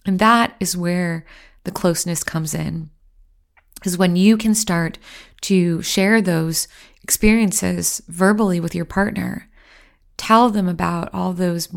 And 0.05 0.19
that 0.19 0.55
is 0.59 0.77
where 0.77 1.25
the 1.63 1.71
closeness 1.71 2.23
comes 2.23 2.53
in. 2.53 2.89
Because 3.75 3.97
when 3.97 4.15
you 4.15 4.37
can 4.37 4.55
start 4.55 4.97
to 5.41 5.81
share 5.81 6.21
those 6.21 6.67
experiences 7.03 8.01
verbally 8.07 8.59
with 8.59 8.73
your 8.73 8.85
partner, 8.85 9.49
tell 10.15 10.49
them 10.49 10.69
about 10.69 11.09
all 11.13 11.33
those 11.33 11.67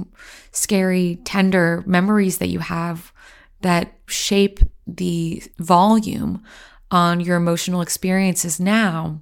scary, 0.52 1.18
tender 1.24 1.82
memories 1.84 2.38
that 2.38 2.48
you 2.48 2.60
have 2.60 3.12
that 3.60 3.92
shape 4.06 4.60
the 4.86 5.42
volume 5.58 6.42
on 6.90 7.20
your 7.20 7.36
emotional 7.36 7.80
experiences 7.80 8.60
now. 8.60 9.20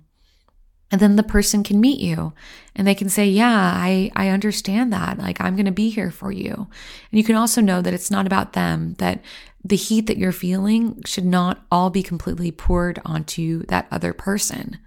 And 0.90 1.00
then 1.00 1.16
the 1.16 1.22
person 1.22 1.64
can 1.64 1.80
meet 1.80 1.98
you 1.98 2.34
and 2.76 2.86
they 2.86 2.94
can 2.94 3.08
say, 3.08 3.26
Yeah, 3.26 3.72
I, 3.74 4.12
I 4.14 4.28
understand 4.28 4.92
that. 4.92 5.18
Like, 5.18 5.40
I'm 5.40 5.56
going 5.56 5.64
to 5.66 5.72
be 5.72 5.90
here 5.90 6.10
for 6.10 6.30
you. 6.30 6.52
And 6.54 7.18
you 7.18 7.24
can 7.24 7.36
also 7.36 7.60
know 7.60 7.80
that 7.80 7.94
it's 7.94 8.10
not 8.10 8.26
about 8.26 8.52
them, 8.52 8.94
that 8.98 9.22
the 9.64 9.76
heat 9.76 10.06
that 10.06 10.18
you're 10.18 10.30
feeling 10.30 11.02
should 11.04 11.24
not 11.24 11.64
all 11.70 11.90
be 11.90 12.02
completely 12.02 12.52
poured 12.52 13.00
onto 13.04 13.64
that 13.66 13.88
other 13.90 14.12
person. 14.12 14.78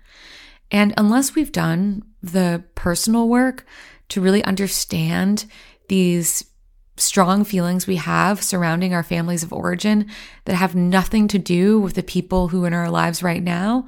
And 0.71 0.93
unless 0.97 1.33
we've 1.33 1.51
done 1.51 2.03
the 2.21 2.63
personal 2.75 3.27
work 3.27 3.65
to 4.09 4.21
really 4.21 4.43
understand 4.43 5.45
these 5.89 6.45
strong 6.99 7.43
feelings 7.43 7.87
we 7.87 7.97
have 7.97 8.43
surrounding 8.43 8.93
our 8.93 9.03
families 9.03 9.43
of 9.43 9.53
origin 9.53 10.07
that 10.45 10.55
have 10.55 10.75
nothing 10.75 11.27
to 11.27 11.39
do 11.39 11.79
with 11.79 11.95
the 11.95 12.03
people 12.03 12.49
who 12.49 12.63
are 12.63 12.67
in 12.67 12.73
our 12.73 12.89
lives 12.89 13.23
right 13.23 13.43
now, 13.43 13.85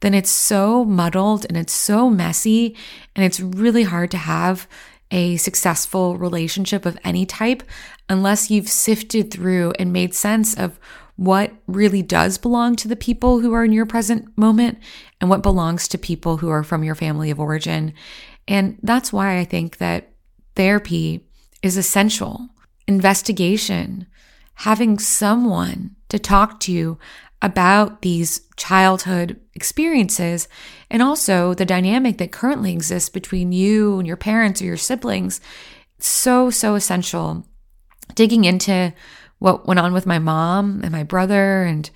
then 0.00 0.14
it's 0.14 0.30
so 0.30 0.84
muddled 0.84 1.46
and 1.48 1.56
it's 1.56 1.72
so 1.72 2.10
messy 2.10 2.76
and 3.14 3.24
it's 3.24 3.40
really 3.40 3.84
hard 3.84 4.10
to 4.10 4.18
have 4.18 4.68
a 5.10 5.36
successful 5.36 6.16
relationship 6.16 6.86
of 6.86 6.98
any 7.04 7.26
type 7.26 7.62
unless 8.08 8.50
you've 8.50 8.68
sifted 8.68 9.30
through 9.30 9.72
and 9.78 9.92
made 9.92 10.14
sense 10.14 10.54
of 10.54 10.78
what 11.16 11.52
really 11.66 12.02
does 12.02 12.38
belong 12.38 12.74
to 12.74 12.88
the 12.88 12.96
people 12.96 13.40
who 13.40 13.52
are 13.52 13.64
in 13.64 13.72
your 13.72 13.86
present 13.86 14.26
moment 14.36 14.78
and 15.20 15.30
what 15.30 15.42
belongs 15.42 15.86
to 15.86 15.98
people 15.98 16.38
who 16.38 16.48
are 16.48 16.64
from 16.64 16.82
your 16.82 16.94
family 16.94 17.30
of 17.30 17.38
origin. 17.38 17.92
And 18.48 18.78
that's 18.82 19.12
why 19.12 19.38
I 19.38 19.44
think 19.44 19.76
that 19.76 20.12
therapy 20.56 21.24
is 21.62 21.76
essential. 21.76 22.48
Investigation, 22.86 24.06
having 24.54 24.98
someone 24.98 25.96
to 26.08 26.18
talk 26.18 26.60
to 26.60 26.98
about 27.40 28.02
these 28.02 28.42
childhood 28.56 29.40
experiences 29.54 30.48
and 30.90 31.02
also 31.02 31.54
the 31.54 31.64
dynamic 31.64 32.18
that 32.18 32.32
currently 32.32 32.72
exists 32.72 33.08
between 33.08 33.50
you 33.50 33.98
and 33.98 34.06
your 34.06 34.16
parents 34.16 34.62
or 34.62 34.66
your 34.66 34.76
siblings. 34.76 35.40
So, 35.98 36.50
so 36.50 36.74
essential. 36.74 37.46
Digging 38.14 38.44
into 38.44 38.94
what 39.38 39.66
went 39.66 39.80
on 39.80 39.92
with 39.92 40.06
my 40.06 40.18
mom 40.20 40.80
and 40.82 40.92
my 40.92 41.02
brother 41.02 41.64
and 41.64 41.90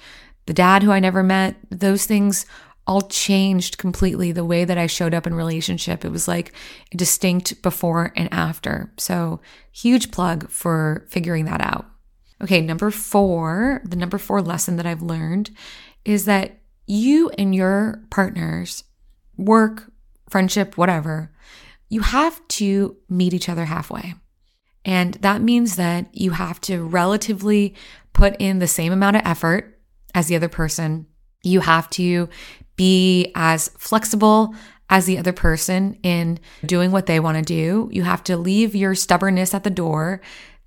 the 0.46 0.54
dad 0.54 0.82
who 0.82 0.90
I 0.90 1.00
never 1.00 1.22
met, 1.22 1.56
those 1.70 2.06
things 2.06 2.46
all 2.86 3.02
changed 3.02 3.78
completely 3.78 4.32
the 4.32 4.44
way 4.44 4.64
that 4.64 4.78
I 4.78 4.86
showed 4.86 5.14
up 5.14 5.26
in 5.26 5.34
relationship. 5.34 6.04
It 6.04 6.12
was 6.12 6.28
like 6.28 6.52
distinct 6.94 7.60
before 7.62 8.12
and 8.16 8.32
after. 8.32 8.92
So, 8.96 9.40
huge 9.72 10.10
plug 10.10 10.48
for 10.50 11.06
figuring 11.08 11.46
that 11.46 11.60
out. 11.60 11.86
Okay, 12.42 12.60
number 12.60 12.90
four, 12.90 13.82
the 13.84 13.96
number 13.96 14.18
four 14.18 14.42
lesson 14.42 14.76
that 14.76 14.86
I've 14.86 15.02
learned 15.02 15.50
is 16.04 16.26
that 16.26 16.60
you 16.86 17.30
and 17.30 17.54
your 17.54 18.02
partners, 18.10 18.84
work, 19.36 19.90
friendship, 20.28 20.76
whatever, 20.76 21.32
you 21.88 22.00
have 22.00 22.46
to 22.48 22.96
meet 23.08 23.34
each 23.34 23.48
other 23.48 23.64
halfway. 23.64 24.14
And 24.84 25.14
that 25.14 25.42
means 25.42 25.76
that 25.76 26.06
you 26.12 26.32
have 26.32 26.60
to 26.62 26.84
relatively 26.84 27.74
put 28.12 28.36
in 28.38 28.60
the 28.60 28.68
same 28.68 28.92
amount 28.92 29.16
of 29.16 29.22
effort 29.24 29.80
as 30.14 30.28
the 30.28 30.36
other 30.36 30.48
person. 30.48 31.06
You 31.42 31.60
have 31.60 31.90
to 31.90 32.28
be 32.76 33.32
as 33.34 33.68
flexible 33.78 34.54
as 34.88 35.06
the 35.06 35.18
other 35.18 35.32
person 35.32 35.98
in 36.02 36.38
doing 36.64 36.92
what 36.92 37.06
they 37.06 37.18
want 37.18 37.36
to 37.36 37.42
do. 37.42 37.88
You 37.92 38.04
have 38.04 38.22
to 38.24 38.36
leave 38.36 38.74
your 38.74 38.94
stubbornness 38.94 39.54
at 39.54 39.64
the 39.64 39.70
door 39.70 40.20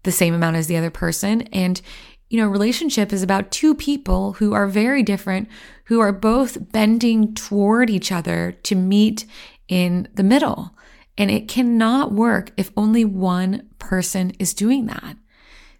the 0.03 0.11
same 0.11 0.33
amount 0.33 0.55
as 0.55 0.67
the 0.67 0.77
other 0.77 0.89
person. 0.89 1.41
And, 1.53 1.81
you 2.29 2.39
know, 2.39 2.47
relationship 2.47 3.13
is 3.13 3.23
about 3.23 3.51
two 3.51 3.75
people 3.75 4.33
who 4.33 4.53
are 4.53 4.67
very 4.67 5.03
different, 5.03 5.47
who 5.85 5.99
are 5.99 6.11
both 6.11 6.71
bending 6.71 7.33
toward 7.33 7.89
each 7.89 8.11
other 8.11 8.57
to 8.63 8.75
meet 8.75 9.25
in 9.67 10.07
the 10.13 10.23
middle. 10.23 10.75
And 11.17 11.29
it 11.29 11.47
cannot 11.47 12.11
work 12.11 12.51
if 12.55 12.71
only 12.77 13.03
one 13.03 13.67
person 13.77 14.31
is 14.39 14.53
doing 14.53 14.85
that. 14.87 15.17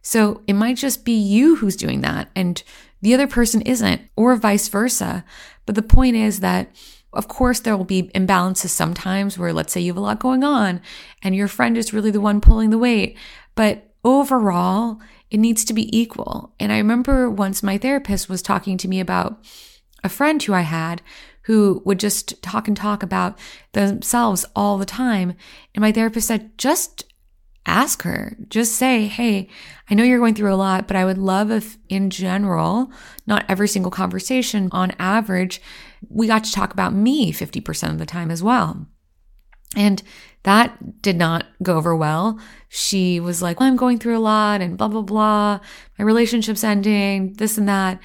So 0.09 0.41
it 0.47 0.53
might 0.53 0.75
just 0.75 1.05
be 1.05 1.11
you 1.11 1.57
who's 1.57 1.75
doing 1.75 2.01
that 2.01 2.31
and 2.35 2.63
the 2.99 3.13
other 3.13 3.27
person 3.27 3.61
isn't, 3.61 4.01
or 4.15 4.35
vice 4.35 4.67
versa. 4.67 5.23
But 5.67 5.75
the 5.75 5.83
point 5.83 6.15
is 6.15 6.39
that 6.39 6.75
of 7.13 7.27
course, 7.27 7.59
there 7.59 7.77
will 7.77 7.85
be 7.85 8.09
imbalances 8.15 8.69
sometimes 8.69 9.37
where, 9.37 9.53
let's 9.53 9.71
say, 9.71 9.81
you 9.81 9.91
have 9.91 9.97
a 9.97 10.01
lot 10.01 10.19
going 10.19 10.43
on 10.43 10.81
and 11.21 11.35
your 11.35 11.47
friend 11.47 11.77
is 11.77 11.93
really 11.93 12.09
the 12.09 12.21
one 12.21 12.41
pulling 12.41 12.71
the 12.71 12.77
weight. 12.79 13.17
But 13.53 13.91
overall, 14.03 14.99
it 15.29 15.39
needs 15.39 15.63
to 15.65 15.73
be 15.73 15.95
equal. 15.95 16.53
And 16.59 16.71
I 16.71 16.77
remember 16.77 17.29
once 17.29 17.61
my 17.61 17.77
therapist 17.77 18.29
was 18.29 18.41
talking 18.41 18.77
to 18.77 18.87
me 18.87 18.99
about 18.99 19.43
a 20.03 20.09
friend 20.09 20.41
who 20.41 20.53
I 20.53 20.61
had 20.61 21.03
who 21.43 21.83
would 21.85 21.99
just 21.99 22.41
talk 22.41 22.67
and 22.67 22.77
talk 22.77 23.03
about 23.03 23.37
themselves 23.73 24.45
all 24.55 24.77
the 24.79 24.85
time. 24.85 25.33
And 25.73 25.81
my 25.81 25.91
therapist 25.91 26.27
said, 26.27 26.57
just 26.57 27.05
ask 27.65 28.03
her, 28.03 28.37
just 28.49 28.75
say, 28.75 29.07
Hey, 29.07 29.49
I 29.89 29.93
know 29.93 30.03
you're 30.03 30.19
going 30.19 30.35
through 30.35 30.53
a 30.53 30.55
lot, 30.55 30.87
but 30.87 30.97
I 30.97 31.05
would 31.05 31.17
love 31.17 31.51
if 31.51 31.77
in 31.87 32.09
general, 32.09 32.91
not 33.27 33.45
every 33.47 33.67
single 33.67 33.91
conversation 33.91 34.69
on 34.71 34.93
average, 34.99 35.61
we 36.07 36.27
got 36.27 36.43
to 36.45 36.51
talk 36.51 36.73
about 36.73 36.93
me 36.93 37.31
50% 37.31 37.89
of 37.91 37.97
the 37.97 38.05
time 38.05 38.31
as 38.31 38.41
well. 38.41 38.87
And 39.75 40.01
that 40.43 41.01
did 41.01 41.17
not 41.17 41.45
go 41.61 41.77
over 41.77 41.95
well. 41.95 42.39
She 42.69 43.19
was 43.19 43.41
like, 43.41 43.59
well, 43.59 43.67
I'm 43.67 43.75
going 43.75 43.99
through 43.99 44.17
a 44.17 44.19
lot 44.19 44.61
and 44.61 44.77
blah, 44.77 44.87
blah, 44.87 45.01
blah. 45.01 45.59
My 45.97 46.05
relationship's 46.05 46.63
ending, 46.63 47.33
this 47.33 47.57
and 47.57 47.67
that. 47.69 47.99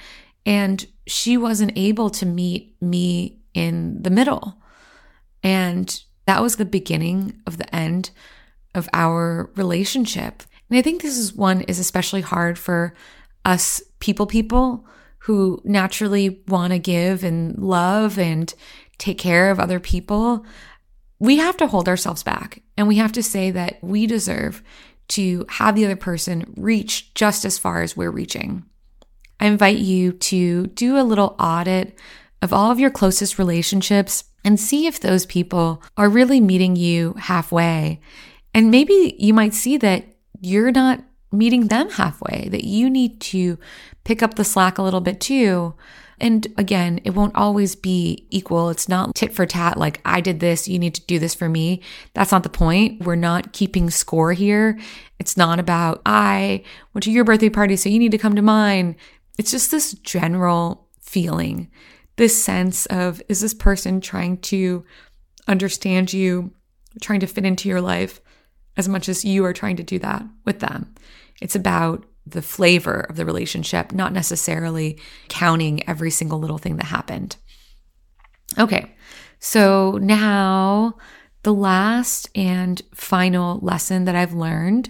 And 0.45 0.85
she 1.07 1.37
wasn't 1.37 1.71
able 1.75 2.09
to 2.11 2.25
meet 2.25 2.75
me 2.81 3.39
in 3.53 4.01
the 4.01 4.09
middle. 4.09 4.61
And 5.43 5.99
that 6.25 6.41
was 6.41 6.55
the 6.55 6.65
beginning 6.65 7.41
of 7.47 7.57
the 7.57 7.73
end 7.75 8.11
of 8.75 8.89
our 8.93 9.51
relationship. 9.55 10.43
And 10.69 10.77
I 10.77 10.81
think 10.81 11.01
this 11.01 11.17
is 11.17 11.33
one 11.33 11.61
is 11.61 11.79
especially 11.79 12.21
hard 12.21 12.57
for 12.57 12.93
us 13.43 13.81
people 13.99 14.25
people 14.25 14.85
who 15.19 15.61
naturally 15.63 16.41
want 16.47 16.73
to 16.73 16.79
give 16.79 17.23
and 17.23 17.57
love 17.57 18.19
and 18.19 18.53
take 18.97 19.17
care 19.17 19.49
of 19.49 19.59
other 19.59 19.79
people 19.79 20.45
we 21.19 21.37
have 21.37 21.57
to 21.57 21.67
hold 21.67 21.87
ourselves 21.87 22.23
back 22.23 22.61
and 22.77 22.87
we 22.87 22.97
have 22.97 23.11
to 23.13 23.23
say 23.23 23.51
that 23.51 23.77
we 23.81 24.05
deserve 24.05 24.61
to 25.07 25.45
have 25.49 25.75
the 25.75 25.85
other 25.85 25.95
person 25.95 26.53
reach 26.57 27.13
just 27.13 27.45
as 27.45 27.57
far 27.57 27.81
as 27.81 27.95
we're 27.95 28.11
reaching. 28.11 28.65
I 29.39 29.47
invite 29.47 29.77
you 29.77 30.13
to 30.13 30.67
do 30.67 30.97
a 30.97 31.03
little 31.03 31.35
audit 31.39 31.97
of 32.41 32.51
all 32.51 32.71
of 32.71 32.79
your 32.79 32.89
closest 32.89 33.37
relationships 33.37 34.25
and 34.43 34.59
see 34.59 34.87
if 34.87 34.99
those 34.99 35.25
people 35.25 35.81
are 35.97 36.09
really 36.09 36.39
meeting 36.39 36.75
you 36.75 37.13
halfway. 37.17 37.99
And 38.55 38.71
maybe 38.71 39.15
you 39.19 39.35
might 39.35 39.53
see 39.53 39.77
that 39.77 40.05
you're 40.41 40.71
not 40.71 41.03
meeting 41.31 41.67
them 41.67 41.91
halfway, 41.91 42.49
that 42.49 42.63
you 42.63 42.89
need 42.89 43.21
to 43.21 43.59
pick 44.03 44.23
up 44.23 44.33
the 44.33 44.43
slack 44.43 44.79
a 44.79 44.81
little 44.81 45.01
bit 45.01 45.21
too 45.21 45.75
and 46.19 46.47
again, 46.57 47.01
it 47.03 47.11
won't 47.11 47.35
always 47.35 47.75
be 47.75 48.27
equal. 48.29 48.69
It's 48.69 48.87
not 48.87 49.15
tit 49.15 49.33
for 49.33 49.45
tat, 49.45 49.77
like 49.77 49.99
I 50.05 50.21
did 50.21 50.39
this, 50.39 50.67
you 50.67 50.79
need 50.79 50.95
to 50.95 51.05
do 51.05 51.19
this 51.19 51.35
for 51.35 51.49
me. 51.49 51.81
That's 52.13 52.31
not 52.31 52.43
the 52.43 52.49
point. 52.49 53.03
We're 53.03 53.15
not 53.15 53.53
keeping 53.53 53.89
score 53.89 54.33
here. 54.33 54.79
It's 55.19 55.35
not 55.35 55.59
about 55.59 56.01
I 56.05 56.63
went 56.93 57.03
to 57.03 57.11
your 57.11 57.25
birthday 57.25 57.49
party, 57.49 57.75
so 57.75 57.89
you 57.89 57.99
need 57.99 58.11
to 58.11 58.17
come 58.17 58.35
to 58.35 58.41
mine. 58.41 58.95
It's 59.37 59.51
just 59.51 59.71
this 59.71 59.93
general 59.93 60.87
feeling, 61.01 61.69
this 62.15 62.41
sense 62.41 62.85
of 62.87 63.21
is 63.27 63.41
this 63.41 63.53
person 63.53 63.99
trying 63.99 64.37
to 64.37 64.85
understand 65.47 66.13
you, 66.13 66.53
trying 67.01 67.19
to 67.19 67.27
fit 67.27 67.45
into 67.45 67.67
your 67.67 67.81
life 67.81 68.21
as 68.77 68.87
much 68.89 69.09
as 69.09 69.25
you 69.25 69.45
are 69.45 69.53
trying 69.53 69.77
to 69.77 69.83
do 69.83 69.99
that 69.99 70.23
with 70.45 70.59
them. 70.59 70.93
It's 71.41 71.55
about 71.55 72.05
the 72.25 72.41
flavor 72.41 73.01
of 73.09 73.15
the 73.15 73.25
relationship, 73.25 73.91
not 73.91 74.13
necessarily 74.13 74.99
counting 75.27 75.87
every 75.87 76.11
single 76.11 76.39
little 76.39 76.57
thing 76.57 76.77
that 76.77 76.85
happened. 76.85 77.37
Okay, 78.57 78.95
so 79.39 79.99
now 80.01 80.95
the 81.43 81.53
last 81.53 82.29
and 82.35 82.81
final 82.93 83.59
lesson 83.59 84.05
that 84.05 84.15
I've 84.15 84.33
learned 84.33 84.89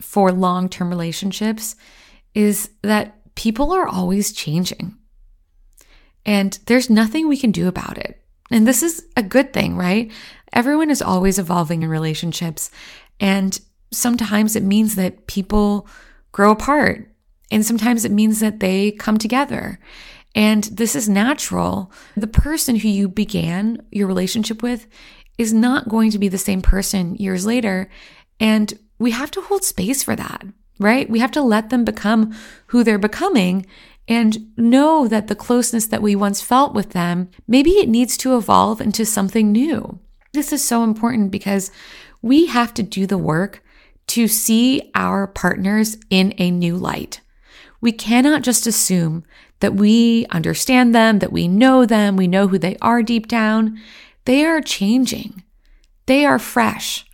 for 0.00 0.32
long 0.32 0.68
term 0.68 0.88
relationships 0.88 1.76
is 2.34 2.70
that 2.82 3.16
people 3.34 3.72
are 3.72 3.86
always 3.86 4.32
changing. 4.32 4.96
And 6.24 6.58
there's 6.66 6.90
nothing 6.90 7.28
we 7.28 7.36
can 7.36 7.50
do 7.50 7.68
about 7.68 7.98
it. 7.98 8.22
And 8.50 8.66
this 8.66 8.82
is 8.82 9.06
a 9.16 9.22
good 9.22 9.52
thing, 9.52 9.76
right? 9.76 10.10
Everyone 10.52 10.90
is 10.90 11.02
always 11.02 11.38
evolving 11.38 11.82
in 11.82 11.88
relationships. 11.88 12.70
And 13.18 13.60
sometimes 13.90 14.56
it 14.56 14.62
means 14.62 14.96
that 14.96 15.26
people 15.26 15.86
grow 16.32 16.50
apart. 16.50 17.10
And 17.50 17.66
sometimes 17.66 18.04
it 18.04 18.12
means 18.12 18.40
that 18.40 18.60
they 18.60 18.92
come 18.92 19.18
together. 19.18 19.78
And 20.34 20.64
this 20.64 20.94
is 20.94 21.08
natural. 21.08 21.90
The 22.16 22.28
person 22.28 22.76
who 22.76 22.88
you 22.88 23.08
began 23.08 23.82
your 23.90 24.06
relationship 24.06 24.62
with 24.62 24.86
is 25.38 25.52
not 25.52 25.88
going 25.88 26.10
to 26.12 26.18
be 26.18 26.28
the 26.28 26.38
same 26.38 26.62
person 26.62 27.16
years 27.16 27.44
later. 27.46 27.90
And 28.38 28.72
we 28.98 29.10
have 29.10 29.30
to 29.32 29.40
hold 29.40 29.64
space 29.64 30.02
for 30.02 30.14
that, 30.14 30.44
right? 30.78 31.10
We 31.10 31.18
have 31.18 31.32
to 31.32 31.42
let 31.42 31.70
them 31.70 31.84
become 31.84 32.34
who 32.66 32.84
they're 32.84 32.98
becoming 32.98 33.66
and 34.06 34.52
know 34.56 35.08
that 35.08 35.28
the 35.28 35.34
closeness 35.34 35.86
that 35.86 36.02
we 36.02 36.14
once 36.14 36.40
felt 36.40 36.74
with 36.74 36.90
them, 36.90 37.30
maybe 37.48 37.70
it 37.70 37.88
needs 37.88 38.16
to 38.18 38.36
evolve 38.36 38.80
into 38.80 39.04
something 39.04 39.50
new. 39.50 39.98
This 40.32 40.52
is 40.52 40.62
so 40.62 40.84
important 40.84 41.30
because 41.30 41.70
we 42.22 42.46
have 42.46 42.72
to 42.74 42.82
do 42.82 43.06
the 43.06 43.18
work 43.18 43.62
to 44.08 44.28
see 44.28 44.90
our 44.94 45.26
partners 45.26 45.96
in 46.10 46.34
a 46.38 46.50
new 46.50 46.76
light. 46.76 47.20
We 47.80 47.92
cannot 47.92 48.42
just 48.42 48.66
assume 48.66 49.24
that 49.60 49.74
we 49.74 50.26
understand 50.30 50.94
them, 50.94 51.18
that 51.20 51.32
we 51.32 51.48
know 51.48 51.86
them, 51.86 52.16
we 52.16 52.26
know 52.26 52.48
who 52.48 52.58
they 52.58 52.76
are 52.82 53.02
deep 53.02 53.28
down. 53.28 53.80
They 54.24 54.44
are 54.44 54.60
changing. 54.60 55.42
They 56.06 56.24
are 56.24 56.38
fresh. 56.38 57.06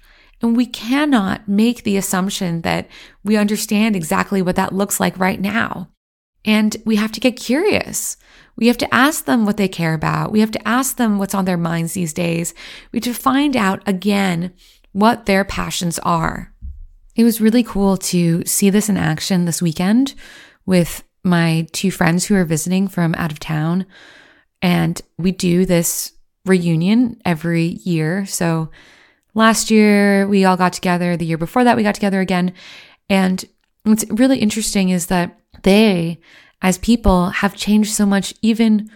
And 0.42 0.56
we 0.56 0.66
cannot 0.66 1.48
make 1.48 1.82
the 1.82 1.96
assumption 1.96 2.62
that 2.62 2.88
we 3.24 3.36
understand 3.36 3.96
exactly 3.96 4.42
what 4.42 4.56
that 4.56 4.74
looks 4.74 5.00
like 5.00 5.18
right 5.18 5.40
now. 5.40 5.88
And 6.44 6.76
we 6.84 6.96
have 6.96 7.12
to 7.12 7.20
get 7.20 7.36
curious. 7.36 8.16
We 8.56 8.68
have 8.68 8.78
to 8.78 8.94
ask 8.94 9.24
them 9.24 9.44
what 9.44 9.56
they 9.56 9.68
care 9.68 9.94
about. 9.94 10.32
We 10.32 10.40
have 10.40 10.50
to 10.52 10.68
ask 10.68 10.96
them 10.96 11.18
what's 11.18 11.34
on 11.34 11.44
their 11.44 11.56
minds 11.56 11.92
these 11.92 12.12
days. 12.12 12.54
We 12.90 12.98
have 12.98 13.04
to 13.04 13.14
find 13.14 13.56
out 13.56 13.82
again 13.86 14.54
what 14.92 15.26
their 15.26 15.44
passions 15.44 15.98
are. 16.00 16.54
It 17.14 17.24
was 17.24 17.40
really 17.40 17.62
cool 17.62 17.96
to 17.98 18.44
see 18.44 18.70
this 18.70 18.88
in 18.88 18.96
action 18.96 19.44
this 19.44 19.62
weekend 19.62 20.14
with 20.64 21.04
my 21.22 21.66
two 21.72 21.90
friends 21.90 22.26
who 22.26 22.34
are 22.34 22.44
visiting 22.44 22.88
from 22.88 23.14
out 23.16 23.32
of 23.32 23.40
town. 23.40 23.84
And 24.62 25.00
we 25.18 25.32
do 25.32 25.66
this 25.66 26.12
reunion 26.46 27.20
every 27.24 27.80
year. 27.84 28.24
So 28.26 28.70
last 29.34 29.70
year 29.70 30.26
we 30.26 30.44
all 30.44 30.56
got 30.56 30.72
together. 30.72 31.16
The 31.16 31.26
year 31.26 31.38
before 31.38 31.64
that 31.64 31.76
we 31.76 31.82
got 31.82 31.94
together 31.94 32.20
again. 32.20 32.52
And 33.08 33.44
what's 33.82 34.04
really 34.08 34.38
interesting 34.38 34.90
is 34.90 35.06
that 35.06 35.38
they 35.62 36.20
as 36.62 36.78
people 36.78 37.30
have 37.30 37.54
changed 37.54 37.92
so 37.92 38.06
much 38.06 38.34
even 38.42 38.90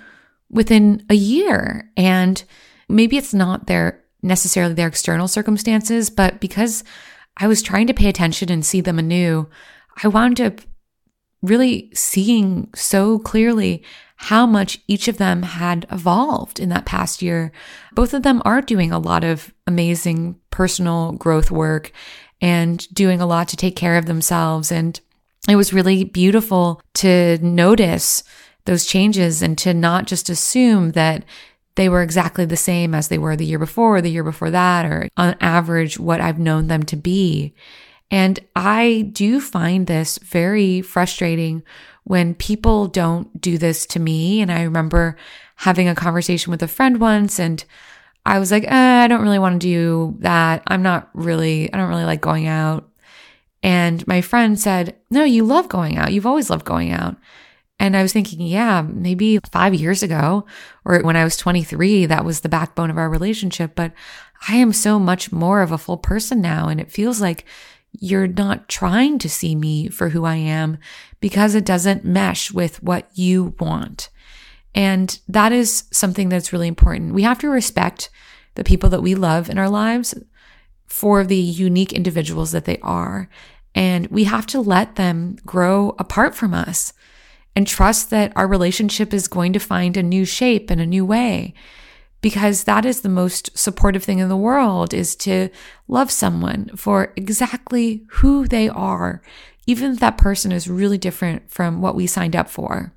within 0.51 1.05
a 1.09 1.14
year. 1.14 1.90
And 1.96 2.42
maybe 2.88 3.16
it's 3.16 3.35
not 3.35 3.66
their 3.66 4.03
necessarily 4.23 4.75
their 4.75 4.88
external 4.88 5.29
circumstances, 5.29 6.11
but 6.11 6.40
because 6.40 6.85
I 7.37 7.46
was 7.46 7.62
trying 7.62 7.87
to 7.87 7.94
pay 7.94 8.09
attention 8.09 8.51
and 8.51 8.64
see 8.64 8.81
them 8.81 8.99
anew, 8.99 9.49
I 10.03 10.09
wound 10.09 10.40
up 10.40 10.61
really 11.42 11.90
seeing 11.94 12.68
so 12.75 13.18
clearly 13.18 13.83
how 14.16 14.44
much 14.44 14.79
each 14.87 15.09
of 15.09 15.16
them 15.16 15.42
had 15.42 15.87
evolved 15.90 16.61
in 16.61 16.68
that 16.68 16.85
past 16.85 17.23
year. 17.23 17.53
Both 17.94 18.12
of 18.12 18.23
them 18.23 18.42
are 18.44 18.61
doing 18.61 18.92
a 18.92 18.99
lot 18.99 19.25
of 19.25 19.55
amazing 19.66 20.38
personal 20.51 21.12
growth 21.12 21.51
work 21.51 21.92
and 22.42 22.87
doing 22.92 23.20
a 23.23 23.27
lot 23.27 23.49
to 23.49 23.57
take 23.57 23.77
care 23.77 23.96
of 23.96 24.05
themselves. 24.05 24.70
And 24.70 25.01
it 25.48 25.57
was 25.57 25.72
really 25.72 26.05
beautiful 26.05 26.83
to 26.94 27.38
notice 27.38 28.22
those 28.66 28.85
changes 28.85 29.42
and 29.42 29.57
to 29.59 29.72
not 29.72 30.07
just 30.07 30.29
assume 30.29 30.92
that 30.92 31.24
they 31.76 31.88
were 31.88 32.03
exactly 32.03 32.44
the 32.44 32.57
same 32.57 32.94
as 32.94 33.09
they 33.09 33.18
were 33.18 33.37
the 33.37 33.46
year 33.46 33.59
before 33.59 33.96
or 33.96 34.03
the 34.03 34.11
year 34.11 34.24
before 34.24 34.50
that, 34.50 34.85
or 34.85 35.09
on 35.16 35.37
average, 35.40 35.98
what 35.98 36.20
I've 36.20 36.38
known 36.38 36.66
them 36.66 36.83
to 36.85 36.96
be. 36.96 37.55
And 38.11 38.38
I 38.55 39.09
do 39.12 39.40
find 39.40 39.87
this 39.87 40.18
very 40.18 40.83
frustrating 40.83 41.62
when 42.05 42.35
people 42.35 42.88
don't 42.88 43.40
do 43.40 43.57
this 43.57 43.87
to 43.87 44.00
me. 44.00 44.40
And 44.40 44.50
I 44.50 44.62
remember 44.62 45.16
having 45.57 45.88
a 45.88 45.94
conversation 45.94 46.50
with 46.50 46.62
a 46.62 46.68
friend 46.68 47.00
once 47.00 47.38
and 47.38 47.64
I 48.26 48.38
was 48.38 48.50
like, 48.50 48.64
eh, 48.64 49.05
I 49.05 49.09
don't 49.09 49.22
really 49.22 49.38
want 49.38 49.61
to 49.61 49.66
do 49.66 50.16
that. 50.20 50.62
I'm 50.66 50.83
not 50.83 51.09
really, 51.14 51.72
I 51.72 51.79
don't 51.79 51.88
really 51.88 52.05
like 52.05 52.20
going 52.20 52.46
out. 52.46 52.89
And 53.62 54.07
my 54.07 54.20
friend 54.20 54.59
said, 54.59 54.96
No, 55.11 55.25
you 55.25 55.44
love 55.44 55.68
going 55.68 55.99
out. 55.99 56.12
You've 56.12 56.27
always 56.27 56.51
loved 56.51 56.64
going 56.64 56.92
out. 56.92 57.16
And 57.79 57.96
I 57.96 58.03
was 58.03 58.12
thinking, 58.12 58.42
yeah, 58.42 58.83
maybe 58.83 59.38
five 59.51 59.73
years 59.73 60.03
ago 60.03 60.44
or 60.85 61.01
when 61.01 61.16
I 61.16 61.25
was 61.25 61.38
23, 61.38 62.05
that 62.07 62.27
was 62.27 62.40
the 62.40 62.49
backbone 62.51 62.90
of 62.90 62.99
our 62.99 63.09
relationship. 63.09 63.75
But 63.75 63.92
I 64.46 64.57
am 64.57 64.75
so 64.75 64.99
much 64.99 65.33
more 65.33 65.62
of 65.62 65.73
a 65.73 65.79
full 65.79 65.96
person 65.96 66.42
now. 66.42 66.68
And 66.68 66.79
it 66.79 66.92
feels 66.92 67.23
like 67.23 67.46
you're 67.99 68.27
not 68.27 68.68
trying 68.68 69.18
to 69.20 69.31
see 69.31 69.55
me 69.55 69.88
for 69.88 70.11
who 70.11 70.27
I 70.27 70.37
am 70.37 70.77
because 71.20 71.55
it 71.55 71.64
doesn't 71.64 72.05
mesh 72.05 72.53
with 72.53 72.83
what 72.83 73.09
you 73.14 73.55
want. 73.59 74.11
And 74.75 75.18
that 75.27 75.53
is 75.53 75.85
something 75.90 76.29
that's 76.29 76.53
really 76.53 76.68
important. 76.68 77.14
We 77.14 77.23
have 77.23 77.38
to 77.40 77.49
respect 77.49 78.11
the 78.57 78.64
people 78.64 78.90
that 78.90 79.03
we 79.03 79.14
love 79.14 79.49
in 79.49 79.59
our 79.59 79.70
lives 79.70 80.14
for 80.90 81.24
the 81.24 81.37
unique 81.37 81.92
individuals 81.92 82.50
that 82.50 82.64
they 82.64 82.76
are. 82.83 83.31
And 83.74 84.09
we 84.09 84.24
have 84.24 84.44
to 84.48 84.61
let 84.61 84.96
them 84.96 85.38
grow 85.46 85.94
apart 85.98 86.35
from 86.35 86.53
us 86.53 86.92
and 87.55 87.66
trust 87.66 88.11
that 88.11 88.33
our 88.35 88.48
relationship 88.48 89.14
is 89.14 89.29
going 89.29 89.53
to 89.53 89.61
find 89.61 89.96
a 89.96 90.03
new 90.03 90.24
shape 90.24 90.68
and 90.68 90.81
a 90.81 90.87
new 90.87 91.05
way 91.05 91.55
because 92.22 92.64
that 92.64 92.85
is 92.85 93.00
the 93.00 93.09
most 93.09 93.57
supportive 93.57 94.05
thing 94.05 94.18
in 94.18 94.29
the 94.29 94.37
world 94.37 94.92
is 94.92 95.14
to 95.16 95.48
love 95.88 96.11
someone 96.11 96.70
for 96.76 97.12
exactly 97.16 98.05
who 98.11 98.46
they 98.46 98.68
are 98.68 99.22
even 99.66 99.92
if 99.92 100.00
that 100.00 100.18
person 100.18 100.53
is 100.53 100.68
really 100.68 100.98
different 100.98 101.50
from 101.50 101.81
what 101.81 101.94
we 101.94 102.07
signed 102.07 102.37
up 102.37 102.48
for 102.48 102.92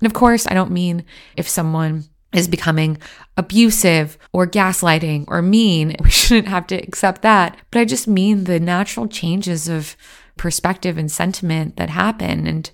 and 0.00 0.06
of 0.06 0.12
course 0.12 0.46
i 0.46 0.54
don't 0.54 0.70
mean 0.70 1.04
if 1.36 1.48
someone 1.48 2.04
is 2.32 2.48
becoming 2.48 2.98
abusive 3.36 4.16
or 4.32 4.46
gaslighting 4.46 5.24
or 5.28 5.42
mean 5.42 5.94
we 6.02 6.10
shouldn't 6.10 6.48
have 6.48 6.66
to 6.66 6.76
accept 6.76 7.22
that 7.22 7.56
but 7.70 7.80
i 7.80 7.84
just 7.84 8.06
mean 8.06 8.44
the 8.44 8.60
natural 8.60 9.06
changes 9.08 9.68
of 9.68 9.96
perspective 10.36 10.96
and 10.96 11.10
sentiment 11.10 11.76
that 11.76 11.90
happen 11.90 12.46
and 12.46 12.70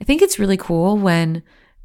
I 0.00 0.04
think 0.04 0.22
it's 0.22 0.38
really 0.38 0.56
cool 0.56 0.98
when 0.98 1.42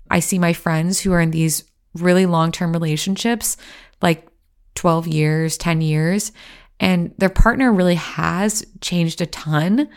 I 0.10 0.20
see 0.20 0.40
my 0.40 0.54
friends 0.54 1.00
who 1.00 1.14
are 1.14 1.22
in 1.22 1.32
these 1.32 1.64
really 1.94 2.26
long 2.26 2.52
term 2.52 2.74
relationships, 2.74 3.58
like 4.02 4.28
12 4.76 5.08
years, 5.08 5.58
10 5.58 5.82
years, 5.82 6.32
and 6.80 7.14
their 7.18 7.30
partner 7.30 7.72
really 7.72 7.96
has 7.96 8.66
changed 8.82 9.22
a 9.22 9.26
ton 9.26 9.90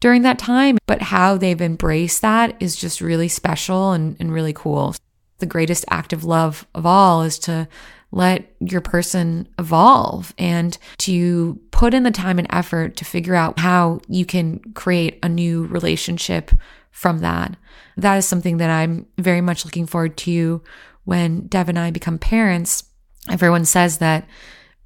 during 0.00 0.22
that 0.22 0.38
time. 0.38 0.78
But 0.86 1.02
how 1.02 1.36
they've 1.36 1.60
embraced 1.60 2.22
that 2.22 2.54
is 2.60 2.76
just 2.76 3.00
really 3.00 3.28
special 3.28 3.92
and, 3.92 4.16
and 4.20 4.32
really 4.32 4.52
cool. 4.52 4.94
The 5.40 5.46
greatest 5.46 5.84
act 5.90 6.12
of 6.12 6.24
love 6.24 6.66
of 6.74 6.86
all 6.86 7.22
is 7.22 7.38
to 7.40 7.68
let 8.12 8.54
your 8.60 8.80
person 8.80 9.48
evolve 9.58 10.34
and 10.36 10.76
to 10.98 11.60
put 11.70 11.94
in 11.94 12.02
the 12.02 12.10
time 12.10 12.38
and 12.38 12.48
effort 12.50 12.96
to 12.96 13.04
figure 13.04 13.34
out 13.34 13.58
how 13.58 14.00
you 14.08 14.24
can 14.24 14.58
create 14.74 15.18
a 15.22 15.28
new 15.28 15.66
relationship 15.66 16.50
from 16.90 17.18
that. 17.20 17.56
That 17.96 18.16
is 18.16 18.26
something 18.26 18.56
that 18.56 18.70
I'm 18.70 19.06
very 19.18 19.40
much 19.40 19.64
looking 19.64 19.86
forward 19.86 20.16
to 20.18 20.62
when 21.04 21.46
Dev 21.46 21.68
and 21.68 21.78
I 21.78 21.90
become 21.90 22.18
parents. 22.18 22.84
Everyone 23.30 23.64
says 23.64 23.98
that 23.98 24.26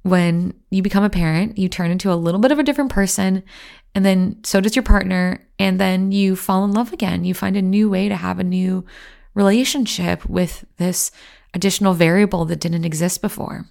when 0.03 0.53
you 0.69 0.83
become 0.83 1.03
a 1.03 1.09
parent, 1.09 1.57
you 1.57 1.67
turn 1.67 1.89
into 1.89 2.11
a 2.11 2.15
little 2.15 2.39
bit 2.39 2.51
of 2.51 2.59
a 2.59 2.63
different 2.63 2.91
person, 2.91 3.43
and 3.95 4.05
then 4.05 4.37
so 4.43 4.61
does 4.61 4.75
your 4.75 4.83
partner, 4.83 5.43
and 5.57 5.79
then 5.79 6.11
you 6.11 6.35
fall 6.35 6.63
in 6.63 6.73
love 6.73 6.93
again. 6.93 7.25
You 7.25 7.33
find 7.33 7.57
a 7.57 7.61
new 7.61 7.89
way 7.89 8.07
to 8.07 8.15
have 8.15 8.37
a 8.37 8.43
new 8.43 8.85
relationship 9.35 10.25
with 10.27 10.65
this 10.77 11.11
additional 11.53 11.93
variable 11.93 12.45
that 12.45 12.59
didn't 12.59 12.85
exist 12.85 13.21
before. 13.21 13.65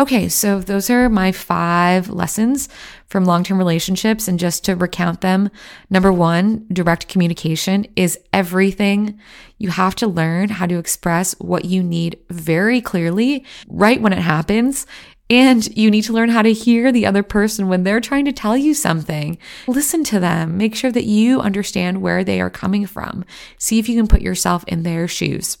Okay, 0.00 0.28
so 0.28 0.60
those 0.60 0.90
are 0.90 1.08
my 1.08 1.32
five 1.32 2.08
lessons 2.08 2.68
from 3.08 3.24
long 3.24 3.42
term 3.42 3.58
relationships. 3.58 4.28
And 4.28 4.38
just 4.38 4.64
to 4.64 4.76
recount 4.76 5.22
them, 5.22 5.50
number 5.90 6.12
one, 6.12 6.66
direct 6.72 7.08
communication 7.08 7.84
is 7.96 8.16
everything. 8.32 9.18
You 9.58 9.70
have 9.70 9.96
to 9.96 10.06
learn 10.06 10.50
how 10.50 10.66
to 10.66 10.78
express 10.78 11.32
what 11.40 11.64
you 11.64 11.82
need 11.82 12.16
very 12.30 12.80
clearly 12.80 13.44
right 13.68 14.00
when 14.00 14.12
it 14.12 14.20
happens. 14.20 14.86
And 15.30 15.66
you 15.76 15.90
need 15.90 16.04
to 16.04 16.12
learn 16.12 16.30
how 16.30 16.40
to 16.40 16.52
hear 16.52 16.90
the 16.90 17.04
other 17.04 17.22
person 17.22 17.68
when 17.68 17.82
they're 17.82 18.00
trying 18.00 18.24
to 18.24 18.32
tell 18.32 18.56
you 18.56 18.72
something. 18.72 19.36
Listen 19.66 20.02
to 20.04 20.18
them. 20.18 20.56
Make 20.56 20.74
sure 20.74 20.90
that 20.90 21.04
you 21.04 21.40
understand 21.40 22.00
where 22.00 22.24
they 22.24 22.40
are 22.40 22.48
coming 22.48 22.86
from. 22.86 23.24
See 23.58 23.78
if 23.78 23.88
you 23.88 23.96
can 23.96 24.08
put 24.08 24.22
yourself 24.22 24.64
in 24.66 24.84
their 24.84 25.06
shoes. 25.06 25.58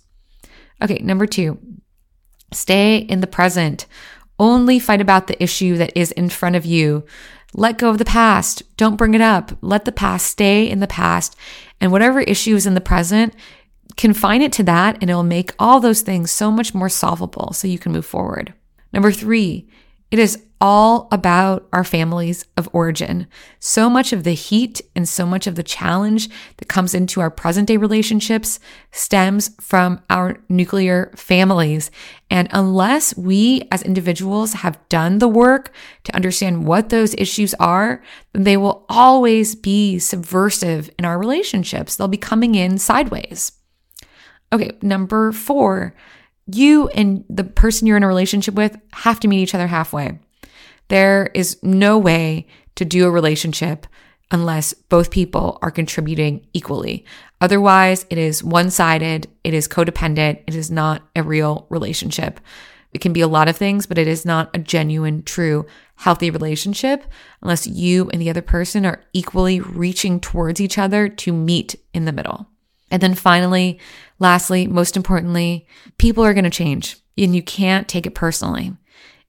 Okay, 0.82 0.98
number 1.02 1.26
two, 1.26 1.58
stay 2.52 2.96
in 2.96 3.20
the 3.20 3.26
present. 3.26 3.86
Only 4.38 4.78
fight 4.78 5.00
about 5.00 5.26
the 5.26 5.42
issue 5.42 5.76
that 5.76 5.92
is 5.96 6.12
in 6.12 6.30
front 6.30 6.56
of 6.56 6.64
you. 6.64 7.04
Let 7.52 7.78
go 7.78 7.90
of 7.90 7.98
the 7.98 8.04
past. 8.04 8.62
Don't 8.76 8.96
bring 8.96 9.14
it 9.14 9.20
up. 9.20 9.52
Let 9.60 9.84
the 9.84 9.92
past 9.92 10.26
stay 10.26 10.68
in 10.68 10.80
the 10.80 10.86
past. 10.86 11.36
And 11.80 11.92
whatever 11.92 12.20
issue 12.20 12.54
is 12.54 12.66
in 12.66 12.74
the 12.74 12.80
present, 12.80 13.34
confine 13.96 14.42
it 14.42 14.52
to 14.52 14.62
that 14.62 14.96
and 15.00 15.10
it'll 15.10 15.22
make 15.22 15.52
all 15.58 15.80
those 15.80 16.02
things 16.02 16.30
so 16.30 16.50
much 16.50 16.74
more 16.74 16.88
solvable 16.88 17.52
so 17.52 17.66
you 17.66 17.78
can 17.78 17.92
move 17.92 18.06
forward. 18.06 18.54
Number 18.92 19.12
three, 19.12 19.68
it 20.10 20.18
is 20.18 20.42
all 20.60 21.06
about 21.12 21.68
our 21.72 21.84
families 21.84 22.44
of 22.56 22.68
origin. 22.72 23.26
So 23.60 23.88
much 23.88 24.12
of 24.12 24.24
the 24.24 24.32
heat 24.32 24.80
and 24.96 25.08
so 25.08 25.24
much 25.24 25.46
of 25.46 25.54
the 25.54 25.62
challenge 25.62 26.28
that 26.56 26.68
comes 26.68 26.94
into 26.94 27.20
our 27.20 27.30
present 27.30 27.68
day 27.68 27.76
relationships 27.76 28.58
stems 28.90 29.50
from 29.60 30.02
our 30.10 30.38
nuclear 30.48 31.12
families. 31.14 31.90
And 32.30 32.48
unless 32.50 33.16
we 33.16 33.68
as 33.70 33.82
individuals 33.82 34.54
have 34.54 34.80
done 34.88 35.18
the 35.18 35.28
work 35.28 35.72
to 36.04 36.16
understand 36.16 36.66
what 36.66 36.88
those 36.88 37.14
issues 37.14 37.54
are, 37.54 38.02
then 38.32 38.44
they 38.44 38.56
will 38.56 38.84
always 38.88 39.54
be 39.54 39.98
subversive 39.98 40.90
in 40.98 41.04
our 41.04 41.18
relationships. 41.18 41.94
They'll 41.94 42.08
be 42.08 42.16
coming 42.16 42.54
in 42.54 42.78
sideways. 42.78 43.52
Okay, 44.52 44.72
number 44.80 45.30
four, 45.30 45.94
you 46.52 46.88
and 46.88 47.24
the 47.28 47.44
person 47.44 47.86
you're 47.86 47.96
in 47.96 48.02
a 48.02 48.08
relationship 48.08 48.54
with 48.54 48.78
have 48.92 49.20
to 49.20 49.28
meet 49.28 49.42
each 49.42 49.54
other 49.54 49.66
halfway. 49.66 50.18
There 50.88 51.30
is 51.34 51.58
no 51.62 51.98
way 51.98 52.46
to 52.76 52.84
do 52.84 53.06
a 53.06 53.10
relationship 53.10 53.86
unless 54.30 54.74
both 54.74 55.10
people 55.10 55.58
are 55.62 55.70
contributing 55.70 56.46
equally. 56.52 57.04
Otherwise, 57.40 58.06
it 58.10 58.18
is 58.18 58.44
one 58.44 58.70
sided, 58.70 59.26
it 59.44 59.54
is 59.54 59.68
codependent, 59.68 60.42
it 60.46 60.54
is 60.54 60.70
not 60.70 61.02
a 61.16 61.22
real 61.22 61.66
relationship. 61.70 62.40
It 62.92 63.00
can 63.00 63.12
be 63.12 63.20
a 63.20 63.28
lot 63.28 63.48
of 63.48 63.56
things, 63.56 63.86
but 63.86 63.98
it 63.98 64.08
is 64.08 64.24
not 64.24 64.50
a 64.54 64.58
genuine, 64.58 65.22
true, 65.22 65.66
healthy 65.96 66.30
relationship 66.30 67.04
unless 67.42 67.66
you 67.66 68.08
and 68.10 68.20
the 68.20 68.30
other 68.30 68.42
person 68.42 68.86
are 68.86 69.04
equally 69.12 69.60
reaching 69.60 70.20
towards 70.20 70.60
each 70.60 70.78
other 70.78 71.08
to 71.08 71.32
meet 71.32 71.74
in 71.92 72.04
the 72.04 72.12
middle. 72.12 72.48
And 72.90 73.02
then 73.02 73.14
finally, 73.14 73.78
lastly, 74.18 74.66
most 74.66 74.96
importantly, 74.96 75.66
people 75.98 76.24
are 76.24 76.34
going 76.34 76.44
to 76.44 76.50
change 76.50 76.96
and 77.16 77.34
you 77.34 77.42
can't 77.42 77.88
take 77.88 78.06
it 78.06 78.14
personally. 78.14 78.72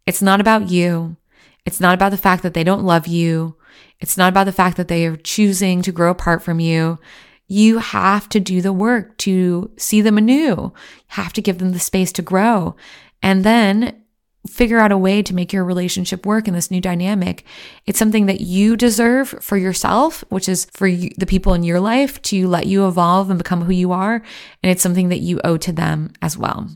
It's 0.05 0.21
not 0.21 0.41
about 0.41 0.69
you. 0.69 1.17
It's 1.65 1.79
not 1.79 1.93
about 1.93 2.09
the 2.09 2.17
fact 2.17 2.43
that 2.43 2.53
they 2.53 2.63
don't 2.63 2.83
love 2.83 3.07
you. 3.07 3.55
It's 3.99 4.17
not 4.17 4.29
about 4.29 4.45
the 4.45 4.51
fact 4.51 4.77
that 4.77 4.87
they 4.87 5.05
are 5.05 5.17
choosing 5.17 5.81
to 5.83 5.91
grow 5.91 6.11
apart 6.11 6.41
from 6.41 6.59
you. 6.59 6.99
You 7.47 7.79
have 7.79 8.29
to 8.29 8.39
do 8.39 8.61
the 8.61 8.73
work 8.73 9.17
to 9.19 9.71
see 9.77 10.01
them 10.01 10.17
anew. 10.17 10.55
You 10.55 10.73
have 11.07 11.33
to 11.33 11.41
give 11.41 11.57
them 11.57 11.71
the 11.71 11.79
space 11.79 12.11
to 12.13 12.21
grow. 12.21 12.75
And 13.21 13.43
then 13.43 14.03
figure 14.47 14.79
out 14.79 14.91
a 14.91 14.97
way 14.97 15.21
to 15.21 15.35
make 15.35 15.51
your 15.51 15.63
relationship 15.63 16.25
work 16.25 16.47
in 16.47 16.53
this 16.53 16.71
new 16.71 16.79
dynamic. 16.79 17.43
It's 17.85 17.99
something 17.99 18.27
that 18.27 18.41
you 18.41 18.77
deserve 18.77 19.29
for 19.41 19.57
yourself, 19.57 20.23
which 20.29 20.47
is 20.47 20.65
for 20.71 20.87
you, 20.87 21.09
the 21.17 21.25
people 21.25 21.53
in 21.53 21.63
your 21.63 21.79
life 21.79 22.21
to 22.23 22.47
let 22.47 22.65
you 22.65 22.87
evolve 22.87 23.29
and 23.29 23.37
become 23.37 23.63
who 23.63 23.73
you 23.73 23.91
are. 23.91 24.15
And 24.63 24.71
it's 24.71 24.81
something 24.81 25.09
that 25.09 25.19
you 25.19 25.41
owe 25.43 25.57
to 25.57 25.71
them 25.71 26.13
as 26.21 26.37
well. 26.37 26.69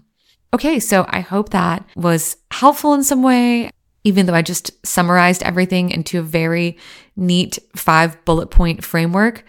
Okay, 0.53 0.79
so 0.79 1.05
I 1.09 1.21
hope 1.21 1.49
that 1.49 1.85
was 1.95 2.37
helpful 2.51 2.93
in 2.93 3.03
some 3.03 3.23
way, 3.23 3.71
even 4.03 4.25
though 4.25 4.35
I 4.35 4.41
just 4.41 4.85
summarized 4.85 5.41
everything 5.41 5.89
into 5.89 6.19
a 6.19 6.23
very 6.23 6.77
neat 7.15 7.57
five 7.75 8.23
bullet 8.25 8.47
point 8.47 8.83
framework. 8.83 9.45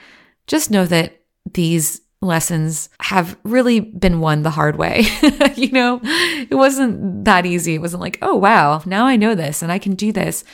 Just 0.47 0.71
know 0.71 0.87
that 0.87 1.21
these 1.53 2.01
lessons 2.25 2.89
have 3.01 3.37
really 3.45 3.81
been 3.81 4.21
won 4.21 4.43
the 4.43 4.51
hard 4.51 4.77
way. 4.77 5.05
you 5.55 5.71
know, 5.71 6.01
it 6.03 6.55
wasn't 6.55 7.25
that 7.25 7.47
easy. 7.47 7.75
It 7.75 7.81
wasn't 7.81 8.03
like, 8.03 8.19
oh, 8.23 8.35
wow, 8.35 8.83
now 8.87 9.07
I 9.07 9.17
know 9.17 9.35
this 9.35 9.63
and 9.63 9.71
I 9.71 9.79
can 9.79 9.95
do 9.95 10.13
this. 10.13 10.45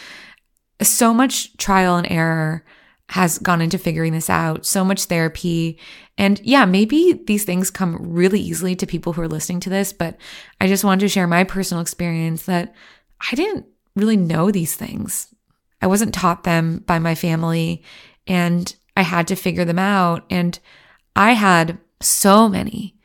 So 0.83 1.15
much 1.15 1.57
trial 1.57 1.97
and 1.97 2.11
error 2.11 2.65
has 3.11 3.39
gone 3.39 3.61
into 3.61 3.77
figuring 3.77 4.13
this 4.13 4.31
out, 4.31 4.65
so 4.65 4.85
much 4.85 5.05
therapy. 5.05 5.79
And 6.17 6.41
yeah, 6.45 6.65
maybe 6.65 7.21
these 7.27 7.45
things 7.45 7.71
come 7.71 7.97
really 8.01 8.41
easily 8.41 8.77
to 8.77 8.87
people 8.87 9.13
who 9.13 9.23
are 9.23 9.29
listening 9.29 9.61
to 9.61 9.71
this, 9.71 9.93
but 9.93 10.17
I 10.61 10.69
just 10.69 10.85
wanted 10.85 11.01
to 11.01 11.09
share 11.09 11.27
my 11.27 11.43
personal 11.43 11.83
experience 11.83 12.45
that 12.45 12.73
I 13.31 13.35
didn't 13.35 13.67
really 13.97 14.17
know 14.17 14.51
these 14.51 14.77
things. 14.77 15.35
I 15.83 15.89
wasn't 15.89 16.15
taught 16.15 16.45
them 16.45 16.85
by 16.87 16.99
my 16.99 17.15
family 17.15 17.83
and 18.27 18.75
I 18.97 19.03
had 19.03 19.27
to 19.29 19.37
figure 19.37 19.65
them 19.65 19.79
out. 19.79 20.25
And 20.31 20.59
I 21.15 21.33
had 21.33 21.79
so 22.01 22.49
many 22.49 22.97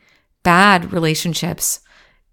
bad 0.42 0.92
relationships 0.92 1.80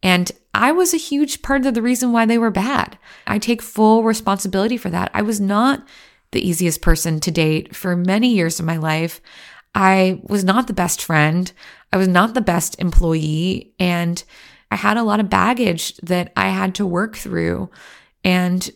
and 0.02 0.32
I 0.54 0.72
was 0.72 0.94
a 0.94 0.98
huge 0.98 1.42
part 1.42 1.66
of 1.66 1.74
the 1.74 1.82
reason 1.82 2.12
why 2.12 2.26
they 2.26 2.38
were 2.38 2.52
bad. 2.52 3.00
I 3.26 3.40
take 3.40 3.62
full 3.62 4.04
responsibility 4.04 4.78
for 4.78 4.90
that. 4.90 5.10
I 5.14 5.22
was 5.24 5.40
not 5.40 5.88
the 6.32 6.48
easiest 6.48 6.82
person 6.82 7.20
to 7.22 7.32
date 7.32 7.76
for 7.76 7.96
many 7.96 8.34
years 8.34 8.60
of 8.60 8.66
my 8.66 8.78
life. 8.78 9.22
I 9.74 10.22
was 10.24 10.44
not 10.44 10.68
the 10.68 10.74
best 10.74 11.02
friend. 11.02 11.52
I 11.92 11.98
was 11.98 12.08
not 12.08 12.34
the 12.34 12.42
best 12.42 12.80
employee. 12.80 13.74
And 13.80 14.24
I 14.70 14.76
had 14.76 14.98
a 14.98 15.04
lot 15.04 15.20
of 15.20 15.30
baggage 15.30 15.96
that 15.98 16.32
I 16.36 16.50
had 16.50 16.76
to 16.76 16.86
work 16.86 17.16
through. 17.16 17.70
And, 18.24 18.70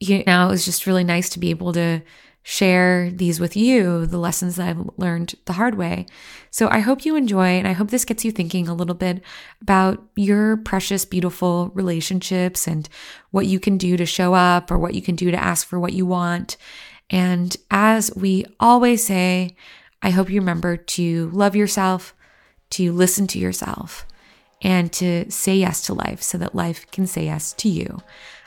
you 0.00 0.24
know, 0.26 0.48
it 0.48 0.50
was 0.50 0.64
just 0.64 0.86
really 0.86 1.04
nice 1.04 1.30
to 1.30 1.38
be 1.38 1.50
able 1.50 1.72
to 1.74 2.02
share 2.46 3.10
these 3.10 3.40
with 3.40 3.56
you, 3.56 4.04
the 4.04 4.18
lessons 4.18 4.56
that 4.56 4.68
I've 4.68 4.90
learned 4.98 5.34
the 5.46 5.54
hard 5.54 5.76
way. 5.76 6.04
So 6.50 6.68
I 6.68 6.80
hope 6.80 7.06
you 7.06 7.16
enjoy, 7.16 7.46
and 7.46 7.66
I 7.66 7.72
hope 7.72 7.88
this 7.88 8.04
gets 8.04 8.22
you 8.22 8.30
thinking 8.30 8.68
a 8.68 8.74
little 8.74 8.94
bit 8.94 9.22
about 9.62 10.04
your 10.14 10.58
precious, 10.58 11.06
beautiful 11.06 11.70
relationships 11.74 12.68
and 12.68 12.86
what 13.30 13.46
you 13.46 13.58
can 13.58 13.78
do 13.78 13.96
to 13.96 14.04
show 14.04 14.34
up 14.34 14.70
or 14.70 14.78
what 14.78 14.92
you 14.94 15.00
can 15.00 15.16
do 15.16 15.30
to 15.30 15.42
ask 15.42 15.66
for 15.66 15.80
what 15.80 15.94
you 15.94 16.04
want. 16.04 16.58
And 17.08 17.56
as 17.70 18.14
we 18.14 18.44
always 18.60 19.02
say, 19.04 19.56
I 20.02 20.10
hope 20.10 20.28
you 20.28 20.40
remember 20.40 20.76
to 20.76 21.30
love 21.30 21.56
yourself, 21.56 22.14
to 22.70 22.92
listen 22.92 23.26
to 23.28 23.38
yourself, 23.38 24.06
and 24.60 24.92
to 24.92 25.30
say 25.30 25.56
yes 25.56 25.80
to 25.86 25.94
life 25.94 26.20
so 26.20 26.36
that 26.36 26.54
life 26.54 26.90
can 26.90 27.06
say 27.06 27.24
yes 27.24 27.54
to 27.54 27.70
you. 27.70 28.02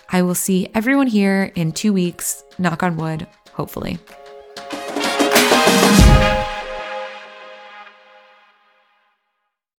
I 0.09 0.21
will 0.21 0.35
see 0.35 0.69
everyone 0.75 1.07
here 1.07 1.51
in 1.55 1.71
two 1.71 1.91
weeks, 1.91 2.43
knock 2.59 2.83
on 2.83 2.95
wood, 2.95 3.25
hopefully. 3.57 3.97